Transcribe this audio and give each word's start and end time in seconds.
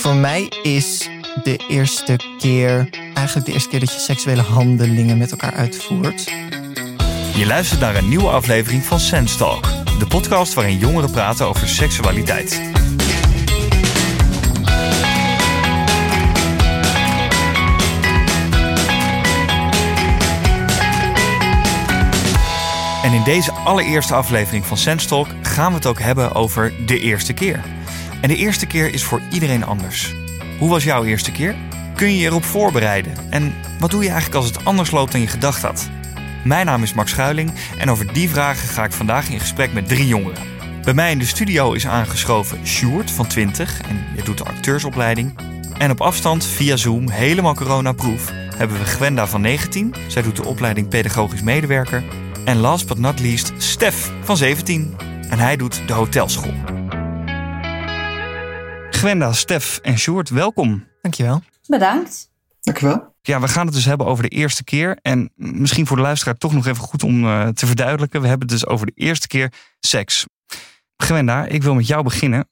Voor 0.00 0.14
mij 0.14 0.52
is 0.62 1.08
de 1.42 1.56
eerste 1.68 2.18
keer 2.38 2.88
eigenlijk 3.14 3.46
de 3.46 3.52
eerste 3.52 3.68
keer 3.68 3.80
dat 3.80 3.92
je 3.92 3.98
seksuele 3.98 4.42
handelingen 4.42 5.18
met 5.18 5.30
elkaar 5.30 5.52
uitvoert. 5.52 6.24
Je 7.34 7.46
luistert 7.46 7.80
naar 7.80 7.96
een 7.96 8.08
nieuwe 8.08 8.28
aflevering 8.28 8.82
van 8.82 9.00
Sense 9.00 9.36
Talk, 9.36 9.62
de 9.98 10.06
podcast 10.08 10.54
waarin 10.54 10.78
jongeren 10.78 11.10
praten 11.10 11.46
over 11.46 11.68
seksualiteit. 11.68 12.60
En 23.02 23.12
in 23.12 23.24
deze 23.24 23.52
allereerste 23.52 24.14
aflevering 24.14 24.66
van 24.66 24.76
Sense 24.76 25.08
Talk 25.08 25.28
gaan 25.42 25.68
we 25.68 25.74
het 25.76 25.86
ook 25.86 26.00
hebben 26.00 26.34
over 26.34 26.86
de 26.86 26.98
eerste 26.98 27.32
keer. 27.32 27.79
En 28.20 28.28
de 28.28 28.36
eerste 28.36 28.66
keer 28.66 28.94
is 28.94 29.02
voor 29.02 29.20
iedereen 29.30 29.64
anders. 29.64 30.14
Hoe 30.58 30.68
was 30.68 30.84
jouw 30.84 31.04
eerste 31.04 31.32
keer? 31.32 31.54
Kun 31.94 32.08
je 32.08 32.18
je 32.18 32.26
erop 32.26 32.44
voorbereiden? 32.44 33.12
En 33.30 33.54
wat 33.78 33.90
doe 33.90 34.02
je 34.02 34.10
eigenlijk 34.10 34.40
als 34.42 34.46
het 34.46 34.64
anders 34.64 34.90
loopt 34.90 35.12
dan 35.12 35.20
je 35.20 35.26
gedacht 35.26 35.62
had? 35.62 35.90
Mijn 36.44 36.66
naam 36.66 36.82
is 36.82 36.94
Max 36.94 37.10
Schuiling 37.10 37.52
en 37.78 37.90
over 37.90 38.12
die 38.12 38.30
vragen 38.30 38.68
ga 38.68 38.84
ik 38.84 38.92
vandaag 38.92 39.28
in 39.28 39.40
gesprek 39.40 39.72
met 39.72 39.88
drie 39.88 40.06
jongeren. 40.06 40.42
Bij 40.82 40.94
mij 40.94 41.10
in 41.10 41.18
de 41.18 41.26
studio 41.26 41.72
is 41.72 41.86
aangeschoven 41.86 42.66
Sjoerd 42.66 43.10
van 43.10 43.26
20 43.26 43.80
en 43.80 44.04
je 44.16 44.22
doet 44.22 44.38
de 44.38 44.44
acteursopleiding. 44.44 45.34
En 45.78 45.90
op 45.90 46.00
afstand 46.00 46.46
via 46.46 46.76
Zoom, 46.76 47.10
helemaal 47.10 47.54
coronaproof, 47.54 48.32
hebben 48.56 48.78
we 48.78 48.84
Gwenda 48.84 49.26
van 49.26 49.40
19. 49.40 49.94
Zij 50.08 50.22
doet 50.22 50.36
de 50.36 50.44
opleiding 50.44 50.88
pedagogisch 50.88 51.42
medewerker. 51.42 52.02
En 52.44 52.56
last 52.56 52.86
but 52.86 52.98
not 52.98 53.20
least 53.20 53.52
Stef 53.58 54.12
van 54.22 54.36
17 54.36 54.96
en 55.28 55.38
hij 55.38 55.56
doet 55.56 55.82
de 55.86 55.92
hotelschool. 55.92 56.79
Gwenda, 59.00 59.32
Stef 59.32 59.78
en 59.82 59.98
Sjoerd, 59.98 60.28
welkom. 60.28 60.86
Dankjewel. 61.02 61.42
Bedankt. 61.66 62.30
Dankjewel. 62.60 63.14
Ja, 63.22 63.40
we 63.40 63.48
gaan 63.48 63.66
het 63.66 63.74
dus 63.74 63.84
hebben 63.84 64.06
over 64.06 64.22
de 64.22 64.28
eerste 64.28 64.64
keer. 64.64 64.98
En 65.02 65.30
misschien 65.34 65.86
voor 65.86 65.96
de 65.96 66.02
luisteraar 66.02 66.36
toch 66.36 66.52
nog 66.52 66.66
even 66.66 66.82
goed 66.82 67.02
om 67.02 67.24
uh, 67.24 67.48
te 67.48 67.66
verduidelijken. 67.66 68.20
We 68.20 68.28
hebben 68.28 68.48
het 68.48 68.58
dus 68.58 68.66
over 68.66 68.86
de 68.86 68.92
eerste 68.94 69.26
keer 69.26 69.52
seks. 69.78 70.26
Gwenda, 70.96 71.44
ik 71.44 71.62
wil 71.62 71.74
met 71.74 71.86
jou 71.86 72.02
beginnen. 72.02 72.48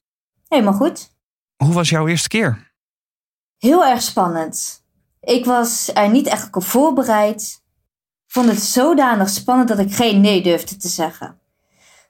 Helemaal 0.47 0.73
goed. 0.73 1.11
Hoe 1.55 1.73
was 1.73 1.89
jouw 1.89 2.07
eerste 2.07 2.27
keer? 2.27 2.73
Heel 3.57 3.85
erg 3.85 4.01
spannend. 4.01 4.83
Ik 5.21 5.45
was 5.45 5.91
er 5.93 6.09
niet 6.09 6.27
echt 6.27 6.55
op 6.55 6.63
voorbereid. 6.63 7.61
Ik 8.25 8.33
vond 8.33 8.49
het 8.49 8.61
zodanig 8.61 9.29
spannend 9.29 9.67
dat 9.67 9.79
ik 9.79 9.93
geen 9.95 10.21
nee 10.21 10.41
durfde 10.43 10.75
te 10.75 10.87
zeggen. 10.87 11.39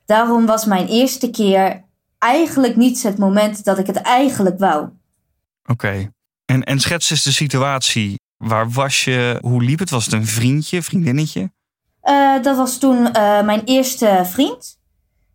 Daarom 0.06 0.46
was 0.46 0.66
mijn 0.66 0.88
eerste 0.88 1.30
keer 1.30 1.88
eigenlijk 2.20 2.76
niet 2.76 3.04
het 3.04 3.18
moment 3.18 3.64
dat 3.64 3.78
ik 3.78 3.88
het 3.88 3.96
eigenlijk 3.96 4.60
wou. 4.60 4.82
Oké. 4.82 5.72
Okay. 5.72 6.12
En, 6.46 6.64
en 6.64 6.80
schets 6.80 7.10
eens 7.10 7.24
de 7.24 7.32
situatie. 7.32 8.20
Waar 8.38 8.70
was 8.70 9.04
je? 9.04 9.38
Hoe 9.42 9.64
liep 9.64 9.80
het? 9.80 9.90
Was 9.90 10.06
het 10.06 10.14
een 10.14 10.26
vriendje, 10.26 10.82
vriendinnetje? 10.82 11.52
Uh, 12.04 12.42
dat 12.42 12.58
was 12.58 12.78
toen 12.78 12.98
uh, 12.98 13.42
mijn 13.42 13.62
eerste 13.66 14.22
vriend. 14.26 14.78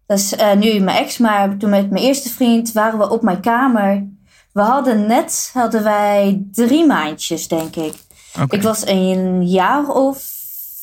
Dat 0.06 0.18
is 0.18 0.32
uh, 0.32 0.54
nu 0.54 0.80
mijn 0.80 1.04
ex, 1.04 1.18
maar 1.18 1.56
toen 1.56 1.70
met 1.70 1.90
mijn 1.90 2.04
eerste 2.04 2.30
vriend 2.30 2.72
waren 2.72 2.98
we 2.98 3.10
op 3.10 3.22
mijn 3.22 3.40
kamer. 3.40 4.06
We 4.52 4.60
hadden 4.60 5.06
net, 5.06 5.50
hadden 5.52 5.82
wij 5.82 6.44
drie 6.52 6.86
maandjes, 6.86 7.48
denk 7.48 7.76
ik. 7.76 7.94
Okay. 8.32 8.58
Ik 8.58 8.62
was 8.62 8.86
een 8.86 9.48
jaar 9.48 9.88
of 9.88 10.22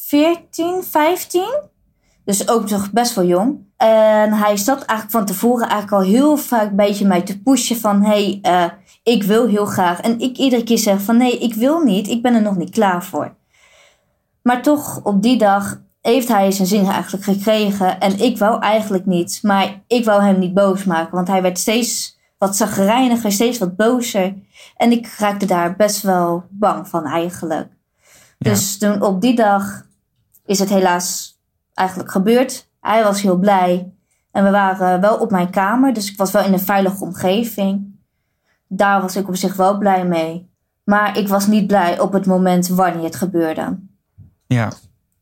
14, 0.07 0.83
15. 0.83 1.69
Dus 2.25 2.47
ook 2.47 2.69
nog 2.69 2.91
best 2.91 3.15
wel 3.15 3.25
jong. 3.25 3.59
En 3.77 4.33
hij 4.33 4.57
zat 4.57 4.77
eigenlijk 4.77 5.11
van 5.11 5.25
tevoren 5.25 5.69
eigenlijk 5.69 6.03
al 6.03 6.09
heel 6.09 6.37
vaak 6.37 6.69
een 6.69 6.75
beetje 6.75 7.07
mij 7.07 7.21
te 7.21 7.41
pushen 7.41 7.77
van... 7.77 8.03
Hey, 8.03 8.39
uh, 8.41 8.65
ik 9.03 9.23
wil 9.23 9.47
heel 9.47 9.65
graag. 9.65 9.99
En 9.99 10.19
ik 10.19 10.37
iedere 10.37 10.63
keer 10.63 10.77
zeg 10.77 11.01
van 11.01 11.17
nee, 11.17 11.37
ik 11.37 11.53
wil 11.53 11.79
niet. 11.79 12.07
Ik 12.07 12.21
ben 12.21 12.35
er 12.35 12.41
nog 12.41 12.57
niet 12.57 12.69
klaar 12.69 13.03
voor. 13.03 13.35
Maar 14.41 14.61
toch, 14.61 15.03
op 15.03 15.21
die 15.21 15.37
dag 15.37 15.81
heeft 16.01 16.27
hij 16.27 16.51
zijn 16.51 16.67
zin 16.67 16.85
eigenlijk 16.85 17.23
gekregen. 17.23 17.99
En 17.99 18.19
ik 18.19 18.37
wou 18.37 18.61
eigenlijk 18.61 19.05
niet. 19.05 19.39
Maar 19.41 19.81
ik 19.87 20.05
wou 20.05 20.23
hem 20.23 20.39
niet 20.39 20.53
boos 20.53 20.83
maken. 20.83 21.15
Want 21.15 21.27
hij 21.27 21.41
werd 21.41 21.59
steeds 21.59 22.19
wat 22.37 22.55
zagrijniger, 22.55 23.31
steeds 23.31 23.57
wat 23.57 23.75
bozer. 23.75 24.35
En 24.77 24.91
ik 24.91 25.15
raakte 25.17 25.45
daar 25.45 25.75
best 25.75 26.01
wel 26.01 26.43
bang 26.49 26.87
van 26.87 27.05
eigenlijk. 27.05 27.67
Ja. 28.37 28.51
Dus 28.51 28.77
toen 28.77 29.01
op 29.01 29.21
die 29.21 29.35
dag 29.35 29.85
is 30.45 30.59
het 30.59 30.69
helaas 30.69 31.30
eigenlijk 31.73 32.11
gebeurd. 32.11 32.69
Hij 32.79 33.03
was 33.03 33.21
heel 33.21 33.37
blij. 33.37 33.91
En 34.31 34.43
we 34.43 34.49
waren 34.49 35.01
wel 35.01 35.17
op 35.17 35.31
mijn 35.31 35.49
kamer. 35.49 35.93
Dus 35.93 36.11
ik 36.11 36.17
was 36.17 36.31
wel 36.31 36.43
in 36.43 36.53
een 36.53 36.59
veilige 36.59 37.03
omgeving 37.03 37.91
daar 38.73 39.01
was 39.01 39.15
ik 39.15 39.27
op 39.27 39.35
zich 39.35 39.55
wel 39.55 39.77
blij 39.77 40.05
mee. 40.05 40.49
Maar 40.83 41.17
ik 41.17 41.27
was 41.27 41.47
niet 41.47 41.67
blij 41.67 41.99
op 41.99 42.13
het 42.13 42.25
moment 42.25 42.67
wanneer 42.67 43.03
het 43.03 43.15
gebeurde. 43.15 43.79
Ja. 44.47 44.71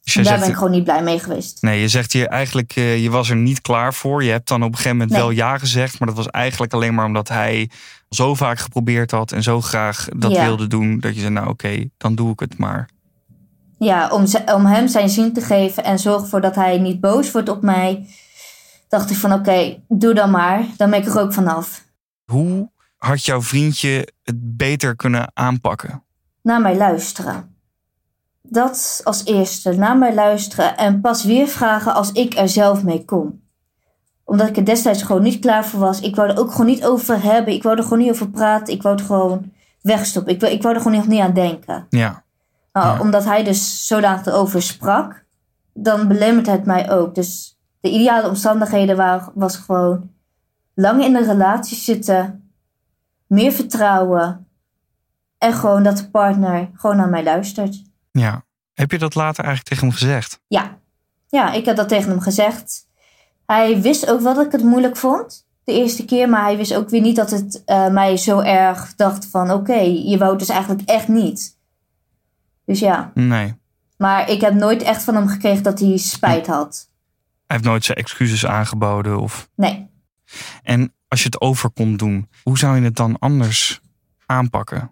Dus 0.04 0.28
daar 0.28 0.40
ben 0.40 0.50
ik 0.50 0.54
gewoon 0.54 0.72
niet 0.72 0.84
blij 0.84 1.04
mee 1.04 1.20
geweest. 1.20 1.62
Nee, 1.62 1.82
je 1.82 1.88
zegt 1.88 2.12
je 2.12 2.28
eigenlijk, 2.28 2.76
uh, 2.76 3.04
je 3.04 3.10
was 3.10 3.30
er 3.30 3.36
niet 3.36 3.62
klaar 3.62 3.94
voor. 3.94 4.24
Je 4.24 4.32
hebt 4.32 4.48
dan 4.48 4.64
op 4.64 4.70
een 4.70 4.76
gegeven 4.76 4.98
moment 4.98 5.12
nee. 5.12 5.22
wel 5.22 5.32
ja 5.32 5.58
gezegd. 5.58 6.00
Maar 6.00 6.08
dat 6.08 6.18
was 6.18 6.28
eigenlijk 6.28 6.74
alleen 6.74 6.94
maar 6.94 7.06
omdat 7.06 7.28
hij 7.28 7.70
zo 8.10 8.36
vaak 8.36 8.60
geprobeerd 8.60 9.12
had. 9.12 9.32
En 9.32 9.44
zo 9.44 9.62
graag 9.62 10.08
dat 10.16 10.32
ja. 10.32 10.44
wilde 10.44 10.68
doen. 10.68 11.00
Dat 11.00 11.14
je 11.14 11.20
zei, 11.20 11.34
nou 11.34 11.50
oké, 11.50 11.66
okay, 11.66 11.90
dan 11.98 12.16
doe 12.16 12.32
ik 12.32 12.40
het 12.40 12.58
maar. 12.58 12.90
Ja, 13.80 14.10
om, 14.10 14.26
om 14.54 14.66
hem 14.66 14.88
zijn 14.88 15.10
zin 15.10 15.34
te 15.34 15.42
geven. 15.42 15.84
En 15.84 16.00
zorg 16.00 16.22
ervoor 16.22 16.42
dat 16.42 16.56
hij 16.56 16.78
niet 16.78 17.00
boos 17.00 17.32
wordt 17.32 17.50
op 17.50 17.62
mij. 17.62 18.08
Dacht 18.88 19.10
ik 19.10 19.18
van 19.18 19.34
oké, 19.34 19.40
okay, 19.40 19.84
doe 19.88 20.14
dan 20.14 20.32
maar. 20.32 20.66
Dan 20.78 20.90
ben 20.90 21.00
ik 21.00 21.06
er 21.06 21.20
ook 21.20 21.34
vanaf. 21.34 21.84
Hoe 22.26 22.70
had 22.98 23.26
jouw 23.26 23.42
vriendje 23.42 24.08
het 24.24 24.58
beter 24.58 24.96
kunnen 24.96 25.32
aanpakken? 25.34 26.04
Naar 26.42 26.62
mij 26.62 26.78
luisteren. 26.78 27.56
Dat 28.42 29.02
als 29.04 29.26
eerste, 29.26 29.74
naar 29.74 29.98
mij 29.98 30.14
luisteren 30.14 30.78
en 30.78 31.02
pas 31.02 31.24
weer 31.24 31.48
vragen 31.48 31.94
als 31.94 32.12
ik 32.12 32.38
er 32.38 32.50
zelf 32.50 32.84
mee 32.84 33.06
kom. 33.06 33.42
Omdat 34.24 34.48
ik 34.48 34.58
er 34.58 34.66
destijds 34.66 35.04
gewoon 35.04 35.22
niet 35.22 35.40
klaar 35.40 35.66
voor 35.66 35.80
was. 35.80 36.00
Ik 36.00 36.16
wou 36.16 36.30
er 36.30 36.40
ook 36.40 36.52
gewoon 36.52 36.66
niet 36.66 36.86
over 36.86 37.24
hebben. 37.24 37.54
Ik 37.54 37.64
wou 37.64 37.78
er 37.78 37.84
gewoon 37.84 38.00
niet 38.00 38.10
over 38.10 38.30
praten. 38.30 38.74
Ik 38.74 38.82
wou 38.82 38.96
het 38.96 39.06
gewoon 39.06 39.52
wegstoppen. 39.82 40.34
Ik, 40.34 40.42
ik 40.42 40.62
wou 40.62 40.76
er 40.76 40.82
gewoon 40.82 40.98
nog 40.98 41.08
niet 41.08 41.20
aan 41.20 41.34
denken. 41.34 41.86
Ja. 41.90 42.24
Nou, 42.84 42.96
ja. 42.96 43.02
Omdat 43.02 43.26
hij 43.26 43.44
dus 43.44 43.88
zodanig 43.88 44.26
erover 44.26 44.62
sprak, 44.62 45.26
dan 45.74 46.08
belemmert 46.08 46.48
het 46.48 46.66
mij 46.66 46.92
ook. 46.92 47.16
Dus 47.16 47.60
de 47.80 47.90
ideale 47.90 48.28
omstandigheden 48.28 48.96
waren, 48.96 49.32
was 49.36 49.56
gewoon 49.58 50.12
lang 50.74 51.04
in 51.04 51.16
een 51.16 51.26
relatie 51.26 51.78
zitten 51.78 52.52
meer 53.28 53.52
vertrouwen. 53.52 54.48
En 55.38 55.54
gewoon 55.54 55.84
dat 55.84 55.98
de 55.98 56.10
partner 56.10 56.70
gewoon 56.74 56.98
naar 56.98 57.10
mij 57.10 57.24
luistert. 57.24 57.84
Ja. 58.12 58.44
Heb 58.74 58.92
je 58.92 58.98
dat 58.98 59.16
later 59.16 59.44
eigenlijk 59.44 59.68
tegen 59.68 59.88
hem 59.88 59.98
gezegd? 59.98 60.42
Ja. 60.48 60.78
Ja, 61.28 61.52
ik 61.52 61.66
heb 61.66 61.76
dat 61.76 61.90
tegen 61.90 62.10
hem 62.10 62.22
gezegd. 62.22 62.88
Hij 63.46 63.82
wist 63.82 64.10
ook 64.10 64.20
wel 64.20 64.34
dat 64.34 64.46
ik 64.46 64.52
het 64.52 64.64
moeilijk 64.64 64.98
vond. 64.98 65.48
De 65.64 65.74
eerste 65.74 66.06
keer. 66.06 66.30
Maar 66.30 66.44
hij 66.44 66.58
wist 66.58 66.76
ook 66.76 66.90
weer 66.90 67.02
niet 67.02 67.16
dat 67.16 67.32
het 67.32 67.64
uh, 67.66 67.88
mij 67.88 68.18
zo 68.18 68.40
erg 68.40 68.96
dacht 68.96 69.26
van... 69.26 69.52
Oké, 69.52 69.72
okay, 69.72 69.92
je 69.92 70.18
wou 70.18 70.30
het 70.30 70.40
dus 70.40 70.50
eigenlijk 70.50 70.90
echt 70.90 71.08
niet. 71.08 71.58
Dus 72.70 72.80
ja. 72.80 73.12
Nee. 73.14 73.56
Maar 73.98 74.30
ik 74.30 74.42
heb 74.42 74.54
nooit 74.54 74.82
echt 74.82 75.04
van 75.04 75.16
hem 75.16 75.28
gekregen 75.28 75.64
dat 75.64 75.80
hij 75.80 75.98
spijt 75.98 76.48
had. 76.48 76.90
Hij 77.48 77.58
heeft 77.58 77.64
nooit 77.64 77.86
zijn 77.86 77.98
excuses 77.98 78.46
aangeboden? 78.46 79.20
Of... 79.20 79.50
Nee. 79.56 79.90
En 80.64 80.94
als 81.08 81.20
je 81.20 81.26
het 81.26 81.42
over 81.42 81.70
kon 81.70 81.98
doen, 81.98 82.30
hoe 82.44 82.58
zou 82.58 82.76
je 82.76 82.82
het 82.82 82.96
dan 82.96 83.20
anders 83.20 83.82
aanpakken? 84.26 84.92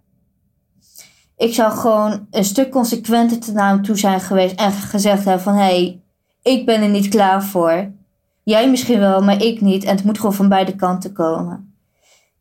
Ik 1.36 1.54
zou 1.54 1.78
gewoon 1.78 2.28
een 2.32 2.46
stuk 2.46 2.72
consequenter 2.72 3.40
te 3.40 3.52
naar 3.52 3.70
hem 3.70 3.84
toe 3.84 3.98
zijn 3.98 4.22
geweest 4.22 4.56
en 4.56 4.72
gezegd 4.72 5.24
hebben 5.26 5.44
van 5.44 5.56
hé, 5.56 5.60
hey, 5.60 6.02
ik 6.42 6.66
ben 6.66 6.82
er 6.82 6.90
niet 6.90 7.08
klaar 7.08 7.44
voor. 7.44 7.92
Jij 8.44 8.70
misschien 8.70 9.00
wel, 9.00 9.22
maar 9.22 9.42
ik 9.42 9.62
niet. 9.62 9.84
En 9.84 9.96
het 9.96 10.06
moet 10.06 10.18
gewoon 10.18 10.36
van 10.36 10.50
beide 10.50 10.76
kanten 10.76 11.14
komen. 11.14 11.76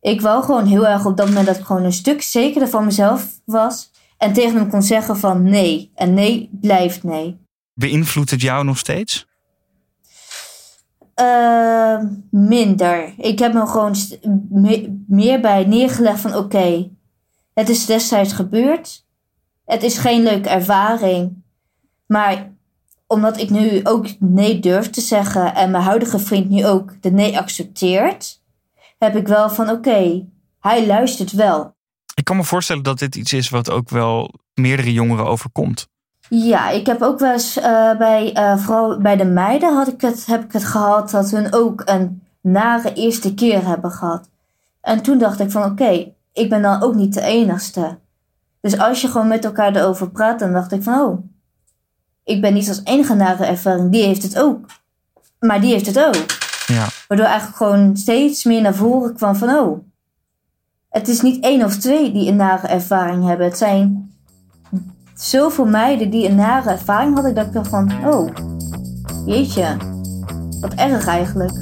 Ik 0.00 0.20
wou 0.20 0.44
gewoon 0.44 0.66
heel 0.66 0.86
erg 0.86 1.06
op 1.06 1.16
dat 1.16 1.26
moment 1.26 1.46
dat 1.46 1.56
ik 1.56 1.64
gewoon 1.64 1.84
een 1.84 1.92
stuk 1.92 2.22
zekerder 2.22 2.68
van 2.68 2.84
mezelf 2.84 3.40
was. 3.44 3.94
En 4.18 4.32
tegen 4.32 4.58
hem 4.58 4.68
kon 4.70 4.82
zeggen 4.82 5.16
van 5.16 5.42
nee. 5.42 5.90
En 5.94 6.14
nee 6.14 6.48
blijft 6.52 7.02
nee. 7.02 7.36
Beïnvloedt 7.74 8.30
het 8.30 8.40
jou 8.40 8.64
nog 8.64 8.78
steeds? 8.78 9.26
Uh, 11.20 12.00
minder. 12.30 13.14
Ik 13.16 13.38
heb 13.38 13.52
me 13.52 13.66
gewoon 13.66 13.94
me 14.48 15.04
meer 15.08 15.40
bij 15.40 15.64
neergelegd 15.64 16.20
van 16.20 16.34
oké, 16.34 16.38
okay, 16.38 16.90
het 17.54 17.68
is 17.68 17.86
destijds 17.86 18.32
gebeurd. 18.32 19.04
Het 19.64 19.82
is 19.82 19.98
geen 19.98 20.22
leuke 20.22 20.48
ervaring. 20.48 21.44
Maar 22.06 22.54
omdat 23.06 23.40
ik 23.40 23.50
nu 23.50 23.80
ook 23.82 24.06
nee 24.18 24.58
durf 24.58 24.90
te 24.90 25.00
zeggen 25.00 25.54
en 25.54 25.70
mijn 25.70 25.84
huidige 25.84 26.18
vriend 26.18 26.48
nu 26.48 26.66
ook 26.66 27.02
de 27.02 27.10
nee 27.10 27.38
accepteert, 27.38 28.42
heb 28.98 29.16
ik 29.16 29.28
wel 29.28 29.50
van 29.50 29.70
oké, 29.70 29.88
okay, 29.88 30.28
hij 30.60 30.86
luistert 30.86 31.32
wel. 31.32 31.75
Ik 32.16 32.24
kan 32.24 32.36
me 32.36 32.44
voorstellen 32.44 32.82
dat 32.82 32.98
dit 32.98 33.16
iets 33.16 33.32
is 33.32 33.48
wat 33.48 33.70
ook 33.70 33.90
wel 33.90 34.34
meerdere 34.54 34.92
jongeren 34.92 35.26
overkomt. 35.26 35.88
Ja, 36.28 36.70
ik 36.70 36.86
heb 36.86 37.02
ook 37.02 37.18
wel 37.18 37.32
eens 37.32 37.58
uh, 37.58 37.96
bij, 37.96 38.36
uh, 38.36 38.56
vooral 38.56 38.98
bij 38.98 39.16
de 39.16 39.24
meiden 39.24 39.74
had 39.74 39.88
ik 39.88 40.00
het, 40.00 40.26
heb 40.26 40.44
ik 40.44 40.52
het 40.52 40.64
gehad 40.64 41.10
dat 41.10 41.30
hun 41.30 41.52
ook 41.52 41.82
een 41.84 42.22
nare 42.40 42.92
eerste 42.92 43.34
keer 43.34 43.66
hebben 43.66 43.90
gehad. 43.90 44.28
En 44.80 45.02
toen 45.02 45.18
dacht 45.18 45.40
ik 45.40 45.50
van 45.50 45.62
oké, 45.62 45.70
okay, 45.70 46.14
ik 46.32 46.48
ben 46.48 46.62
dan 46.62 46.82
ook 46.82 46.94
niet 46.94 47.14
de 47.14 47.20
enigste. 47.20 47.98
Dus 48.60 48.78
als 48.78 49.00
je 49.00 49.08
gewoon 49.08 49.28
met 49.28 49.44
elkaar 49.44 49.76
erover 49.76 50.10
praat, 50.10 50.38
dan 50.38 50.52
dacht 50.52 50.72
ik 50.72 50.82
van, 50.82 51.00
oh, 51.00 51.28
ik 52.24 52.40
ben 52.40 52.54
niet 52.54 52.68
als 52.68 52.80
enige 52.84 53.14
nare 53.14 53.44
ervaring. 53.44 53.92
Die 53.92 54.02
heeft 54.02 54.22
het 54.22 54.38
ook. 54.38 54.66
Maar 55.38 55.60
die 55.60 55.72
heeft 55.72 55.86
het 55.86 55.98
ook. 55.98 56.26
Ja. 56.66 56.86
Waardoor 57.08 57.26
eigenlijk 57.26 57.56
gewoon 57.56 57.96
steeds 57.96 58.44
meer 58.44 58.62
naar 58.62 58.74
voren 58.74 59.14
kwam 59.14 59.36
van, 59.36 59.48
oh, 59.50 59.85
het 60.88 61.08
is 61.08 61.20
niet 61.20 61.44
één 61.44 61.64
of 61.64 61.76
twee 61.76 62.12
die 62.12 62.28
een 62.28 62.36
nare 62.36 62.66
ervaring 62.66 63.24
hebben. 63.24 63.46
Het 63.46 63.58
zijn 63.58 64.10
zoveel 65.14 65.66
meiden 65.66 66.10
die 66.10 66.28
een 66.28 66.36
nare 66.36 66.70
ervaring 66.70 67.14
hadden, 67.14 67.34
dat 67.34 67.46
ik 67.46 67.52
dacht 67.52 67.68
van, 67.68 68.06
oh, 68.06 68.34
jeetje, 69.26 69.76
wat 70.60 70.74
erg 70.74 71.06
eigenlijk. 71.06 71.52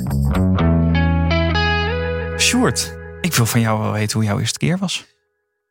Sjoerd, 2.41 2.97
ik 3.21 3.35
wil 3.35 3.47
van 3.47 3.61
jou 3.61 3.81
wel 3.81 3.93
weten 3.93 4.19
hoe 4.19 4.29
jouw 4.29 4.39
eerste 4.39 4.59
keer 4.59 4.79
was. 4.79 5.05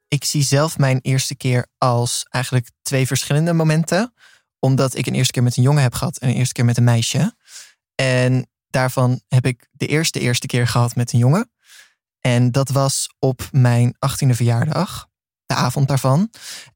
Ik 0.07 0.23
zie 0.23 0.43
zelf 0.43 0.77
mijn 0.77 0.99
eerste 1.01 1.35
keer 1.35 1.67
als 1.77 2.25
eigenlijk 2.29 2.71
twee 2.81 3.07
verschillende 3.07 3.53
momenten. 3.53 4.13
Omdat 4.59 4.95
ik 4.95 5.07
een 5.07 5.13
eerste 5.13 5.33
keer 5.33 5.43
met 5.43 5.57
een 5.57 5.63
jongen 5.63 5.81
heb 5.81 5.93
gehad 5.93 6.17
en 6.17 6.29
een 6.29 6.35
eerste 6.35 6.53
keer 6.53 6.65
met 6.65 6.77
een 6.77 6.83
meisje. 6.83 7.35
En 7.95 8.47
daarvan 8.67 9.21
heb 9.27 9.45
ik 9.45 9.69
de 9.71 9.87
eerste 9.87 10.19
eerste 10.19 10.47
keer 10.47 10.67
gehad 10.67 10.95
met 10.95 11.13
een 11.13 11.19
jongen. 11.19 11.51
En 12.27 12.51
dat 12.51 12.69
was 12.69 13.15
op 13.19 13.47
mijn 13.51 13.95
18e 13.95 14.29
verjaardag. 14.29 15.07
De 15.45 15.53
avond 15.53 15.87
daarvan. 15.87 16.29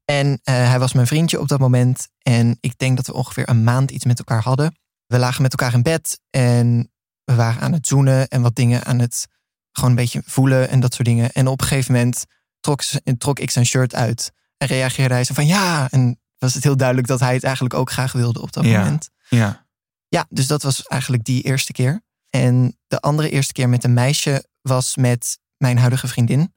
En 0.04 0.40
eh, 0.42 0.54
hij 0.54 0.78
was 0.78 0.92
mijn 0.92 1.06
vriendje 1.06 1.40
op 1.40 1.48
dat 1.48 1.58
moment. 1.58 2.08
En 2.22 2.56
ik 2.60 2.78
denk 2.78 2.96
dat 2.96 3.06
we 3.06 3.12
ongeveer 3.12 3.48
een 3.48 3.64
maand 3.64 3.90
iets 3.90 4.04
met 4.04 4.18
elkaar 4.18 4.42
hadden. 4.42 4.78
We 5.06 5.18
lagen 5.18 5.42
met 5.42 5.50
elkaar 5.50 5.74
in 5.74 5.82
bed 5.82 6.20
en 6.30 6.92
we 7.24 7.34
waren 7.34 7.60
aan 7.62 7.72
het 7.72 7.86
zoenen 7.86 8.28
en 8.28 8.42
wat 8.42 8.54
dingen 8.54 8.84
aan 8.84 8.98
het 8.98 9.26
gewoon 9.72 9.90
een 9.90 9.96
beetje 9.96 10.22
voelen 10.24 10.68
en 10.68 10.80
dat 10.80 10.94
soort 10.94 11.08
dingen. 11.08 11.32
En 11.32 11.46
op 11.46 11.60
een 11.60 11.66
gegeven 11.66 11.92
moment 11.94 12.24
trok, 12.60 12.82
trok 13.18 13.38
ik 13.38 13.50
zijn 13.50 13.66
shirt 13.66 13.94
uit 13.94 14.32
en 14.56 14.66
reageerde 14.66 15.14
hij 15.14 15.24
zo 15.24 15.34
van 15.34 15.46
ja. 15.46 15.90
En 15.90 16.20
was 16.38 16.54
het 16.54 16.62
heel 16.62 16.76
duidelijk 16.76 17.08
dat 17.08 17.20
hij 17.20 17.34
het 17.34 17.44
eigenlijk 17.44 17.74
ook 17.74 17.90
graag 17.90 18.12
wilde 18.12 18.40
op 18.40 18.52
dat 18.52 18.64
Ja. 18.64 18.78
moment. 18.78 19.08
Ja. 19.28 19.66
Ja, 20.08 20.26
dus 20.28 20.46
dat 20.46 20.62
was 20.62 20.82
eigenlijk 20.82 21.24
die 21.24 21.42
eerste 21.42 21.72
keer. 21.72 22.02
En 22.30 22.78
de 22.86 23.00
andere 23.00 23.30
eerste 23.30 23.52
keer 23.52 23.68
met 23.68 23.84
een 23.84 23.94
meisje 23.94 24.48
was 24.62 24.96
met 24.96 25.38
mijn 25.56 25.78
huidige 25.78 26.08
vriendin. 26.08 26.54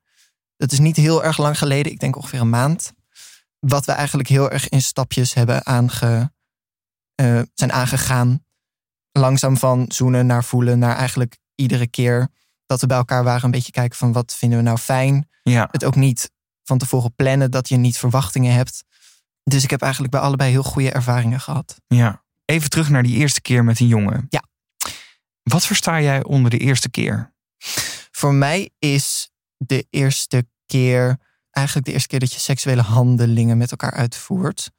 Dat 0.58 0.72
is 0.72 0.80
niet 0.80 0.96
heel 0.96 1.24
erg 1.24 1.38
lang 1.38 1.58
geleden, 1.58 1.92
ik 1.92 2.00
denk 2.00 2.16
ongeveer 2.16 2.40
een 2.40 2.50
maand. 2.50 2.92
Wat 3.60 3.86
we 3.86 3.92
eigenlijk 3.92 4.30
heel 4.30 4.52
erg 4.52 4.70
in 4.70 4.82
stapjes 4.82 5.34
hebben 5.34 5.66
aange, 5.66 6.32
eh, 7.16 7.42
zijn 7.54 7.72
aangegaan. 7.72 8.46
Langzaam 9.12 9.58
van 9.58 9.86
zoenen 9.88 10.26
naar 10.26 10.44
voelen, 10.44 10.80
naar 10.80 10.96
eigenlijk 10.96 11.38
iedere 11.56 11.88
keer 11.88 12.30
dat 12.66 12.82
we 12.82 12.88
bij 12.88 12.98
elkaar 12.98 13.24
waren 13.24 13.44
een 13.44 13.52
beetje 13.52 13.72
kijken 13.72 13.98
van 13.98 14.12
wat 14.12 14.36
vinden 14.36 14.58
we 14.58 14.64
nou 14.64 14.78
fijn. 14.78 15.30
Ja. 15.44 15.68
Het 15.72 15.86
ook 15.86 15.96
niet 15.96 16.32
van 16.64 16.78
tevoren 16.78 17.16
plannen, 17.16 17.52
dat 17.52 17.70
je 17.70 17.78
niet 17.78 17.98
verwachtingen 17.98 18.54
hebt. 18.54 18.84
Dus 19.44 19.64
ik 19.64 19.70
heb 19.70 19.82
eigenlijk 19.82 20.12
bij 20.12 20.22
allebei 20.22 20.52
heel 20.52 20.64
goede 20.64 20.92
ervaringen 20.92 21.40
gehad. 21.40 21.76
ja. 21.88 22.24
Even 22.46 22.70
terug 22.70 22.90
naar 22.90 23.04
die 23.04 23.16
eerste 23.16 23.42
keer 23.42 23.64
met 23.64 23.80
een 23.80 23.88
jongen. 23.88 24.26
Ja. 24.30 24.41
Wat 25.52 25.66
versta 25.66 26.02
jij 26.02 26.24
onder 26.24 26.52
de 26.52 26.58
eerste 26.58 26.90
keer? 26.90 27.34
Voor 28.12 28.34
mij 28.34 28.70
is 28.80 29.32
de 29.58 29.88
eerste 29.90 30.48
keer 30.66 31.18
eigenlijk 31.52 31.88
de 31.88 31.94
eerste 31.94 32.08
keer 32.08 32.20
dat 32.20 32.34
je 32.34 32.40
seksuele 32.40 32.82
handelingen 32.82 33.58
met 33.58 33.72
elkaar 33.72 33.94
uitvoert. 33.94 34.72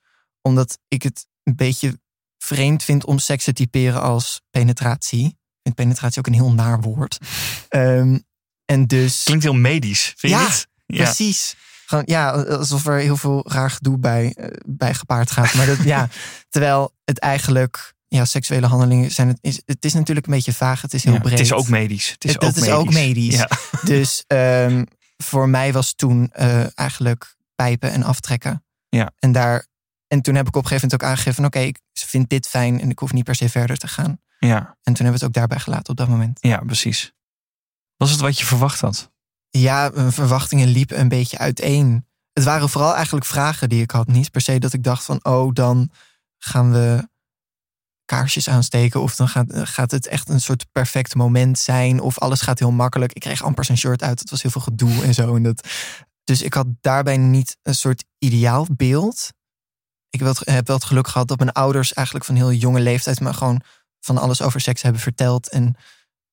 Omdat 0.42 0.78
ik 0.88 1.02
het 1.02 1.26
een 1.42 1.56
beetje 1.56 2.00
vreemd 2.38 2.82
vind 2.82 3.04
om 3.04 3.18
seks 3.18 3.44
te 3.44 3.52
typeren 3.52 4.02
als 4.02 4.40
penetratie. 4.50 5.26
Ik 5.26 5.38
vind 5.62 5.74
penetratie 5.74 6.18
ook 6.18 6.26
een 6.26 6.32
heel 6.32 6.52
naar 6.52 6.80
woord. 6.80 7.18
Ehm, 7.68 8.18
en 8.64 8.86
dus. 8.86 9.22
Klinkt 9.22 9.44
heel 9.44 9.54
medisch, 9.54 10.14
vind 10.16 10.32
je 10.32 10.38
Ja, 10.38 10.44
niet? 10.44 10.68
Precies. 10.86 11.54
Gewoon, 11.86 12.04
ja, 12.06 12.30
alsof 12.30 12.86
er 12.86 12.98
heel 12.98 13.16
veel 13.16 13.48
raar 13.48 13.70
gedoe 13.70 13.98
bij, 13.98 14.34
eh, 14.36 14.46
bij 14.66 14.94
gepaard 14.94 15.30
gaat. 15.30 15.54
Maar 15.54 15.66
dat, 15.66 15.82
ja, 15.82 16.08
terwijl 16.48 16.94
het 17.04 17.18
eigenlijk, 17.18 17.94
ja, 18.14 18.24
seksuele 18.24 18.66
handelingen 18.66 19.10
zijn 19.10 19.28
het 19.28 19.38
is, 19.40 19.62
het 19.66 19.84
is 19.84 19.92
natuurlijk 19.92 20.26
een 20.26 20.32
beetje 20.32 20.52
vaag. 20.52 20.82
Het 20.82 20.94
is 20.94 21.04
heel 21.04 21.12
Ja, 21.12 21.18
breed. 21.18 21.32
Het 21.32 21.40
is 21.40 21.52
ook 21.52 21.68
medisch. 21.68 22.10
Het 22.10 22.24
is 22.24 22.32
Het- 22.32 22.42
ook 22.42 22.48
dat 22.54 22.62
is 22.62 22.68
medisch. 22.68 22.78
ook 22.78 22.92
medisch. 22.92 23.34
Ja. 23.36 23.48
Dus 23.94 24.24
ehm, 24.26 24.84
voor 25.16 25.48
mij 25.48 25.72
was 25.72 25.92
toen 25.94 26.30
eh, 26.32 26.78
eigenlijk 26.78 27.36
pijpen 27.54 27.92
en 27.92 28.02
aftrekken. 28.02 28.64
Ja. 28.88 29.12
En, 29.18 29.32
daar, 29.32 29.66
en 30.06 30.22
toen 30.22 30.34
heb 30.34 30.46
ik 30.48 30.56
op 30.56 30.62
een 30.62 30.68
gegeven 30.68 30.88
moment 30.88 31.02
ook 31.02 31.08
aangegeven 31.10 31.34
van 31.34 31.44
oké, 31.44 31.58
ik 31.58 31.78
vind 31.92 32.28
dit 32.28 32.46
fijn 32.48 32.80
en 32.80 32.90
ik 32.90 32.98
hoef 32.98 33.12
niet 33.12 33.24
per 33.24 33.34
se 33.34 33.48
verder 33.48 33.76
te 33.76 33.88
gaan. 33.88 34.20
ja, 34.38 34.56
En 34.58 34.92
toen 34.92 35.04
hebben 35.04 35.06
we 35.06 35.12
het 35.12 35.24
ook 35.24 35.32
daarbij 35.32 35.58
gelaten 35.58 35.90
op 35.90 35.96
dat 35.96 36.08
moment. 36.08 36.38
ja, 36.40 36.58
precies. 36.66 37.12
Was 37.96 38.10
het 38.10 38.20
wat 38.20 38.38
je 38.38 38.44
verwacht 38.44 38.80
had? 38.80 39.10
Ja, 39.50 39.90
mijn 39.94 40.12
verwachtingen 40.12 40.68
liepen 40.68 41.00
een 41.00 41.08
beetje 41.08 41.38
uiteen. 41.38 42.06
Het 42.32 42.44
waren 42.44 42.68
vooral 42.68 42.94
eigenlijk 42.94 43.26
vragen 43.26 43.68
die 43.68 43.82
ik 43.82 43.90
had. 43.90 44.06
Niet 44.06 44.30
per 44.30 44.40
se 44.40 44.58
dat 44.58 44.72
ik 44.72 44.82
dacht 44.82 45.04
van, 45.04 45.24
oh, 45.24 45.52
dan 45.52 45.90
gaan 46.38 46.72
we 46.72 47.08
kaarsjes 48.12 48.48
aansteken. 48.48 49.00
Of 49.02 49.16
dan 49.16 49.28
gaat, 49.28 49.46
gaat 49.52 49.90
het 49.90 50.06
echt 50.06 50.28
een 50.28 50.40
soort 50.40 50.66
perfect 50.72 51.14
moment 51.14 51.58
zijn. 51.58 52.00
Of 52.00 52.18
alles 52.18 52.40
gaat 52.40 52.58
heel 52.58 52.70
makkelijk. 52.70 53.12
Ik 53.12 53.20
kreeg 53.20 53.42
amper 53.42 53.64
zijn 53.64 53.78
shirt 53.78 54.02
uit. 54.02 54.20
Het 54.20 54.30
was 54.30 54.42
heel 54.42 54.50
veel 54.50 54.60
gedoe 54.60 55.02
en 55.04 55.14
zo. 55.14 55.36
En 55.36 55.42
dat, 55.42 55.68
dus 56.24 56.42
ik 56.42 56.54
had 56.54 56.66
daarbij 56.80 57.16
niet 57.16 57.56
een 57.62 57.74
soort 57.74 58.04
ideaal 58.18 58.66
beeld. 58.76 59.28
Ik 60.10 60.20
heb 60.20 60.66
wel 60.66 60.76
het- 60.76 60.84
geluk 60.84 61.08
gehad 61.08 61.28
dat 61.28 61.38
mijn 61.38 61.52
ouders 61.52 61.92
eigenlijk 61.92 62.26
van 62.26 62.34
heel 62.36 62.52
jonge 62.52 62.80
leeftijd 62.80 63.20
me 63.20 63.32
gewoon 63.32 63.62
van 64.00 64.18
alles 64.18 64.42
over 64.42 64.60
seks 64.60 64.82
hebben 64.82 65.00
verteld. 65.00 65.48
En 65.48 65.74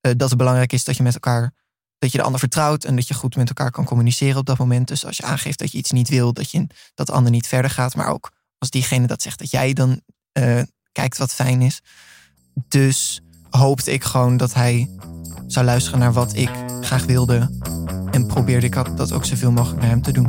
eh, 0.02 0.12
dat 0.18 0.30
het 0.30 0.38
belangrijk 0.38 0.74
is 0.74 0.84
dat 0.84 0.98
je 0.98 1.04
met 1.04 1.14
elkaar 1.14 1.54
dat 1.98 2.12
je 2.12 2.18
de 2.18 2.24
ander 2.24 2.40
vertrouwt 2.40 2.84
en 2.84 2.96
dat 2.96 3.08
je 3.08 3.14
goed 3.14 3.36
met 3.36 3.48
elkaar 3.48 3.72
kan 3.72 3.86
communiceren 3.86 4.38
op 4.40 4.46
dat 4.46 4.58
moment. 4.58 4.88
Dus 4.88 5.06
als 5.06 5.18
je 5.18 5.24
aangeeft 5.24 5.60
dat 5.60 5.72
je 5.72 5.78
iets 5.78 5.92
niet 5.92 6.10
wil, 6.10 6.34
dat, 6.34 6.52
je, 6.52 6.68
dat 6.94 7.08
de 7.08 7.14
ander 7.14 7.32
niet 7.32 7.48
verder 7.48 7.72
gaat. 7.72 7.96
Maar 7.96 8.08
ook 8.08 8.32
als 8.58 8.70
diegene 8.70 9.08
dat 9.08 9.22
zegt, 9.22 9.40
dat 9.40 9.52
jij 9.52 9.74
dan 9.74 10.02
eh, 10.32 10.62
kijkt 11.00 11.18
wat 11.18 11.34
fijn 11.34 11.62
is. 11.62 11.82
Dus 12.68 13.22
hoopte 13.50 13.92
ik 13.92 14.04
gewoon 14.04 14.38
dat 14.38 14.54
hij 14.54 14.90
zou 15.48 15.66
luisteren 15.66 16.00
naar 16.00 16.14
wat 16.14 16.36
ik 16.36 16.50
graag 16.82 17.06
wilde. 17.06 17.50
En 18.12 18.26
probeerde 18.28 18.66
ik 18.66 18.74
dat 18.74 19.12
ook 19.12 19.26
zoveel 19.26 19.52
mogelijk 19.52 19.82
naar 19.82 19.90
hem 19.90 20.02
te 20.02 20.12
doen. 20.12 20.28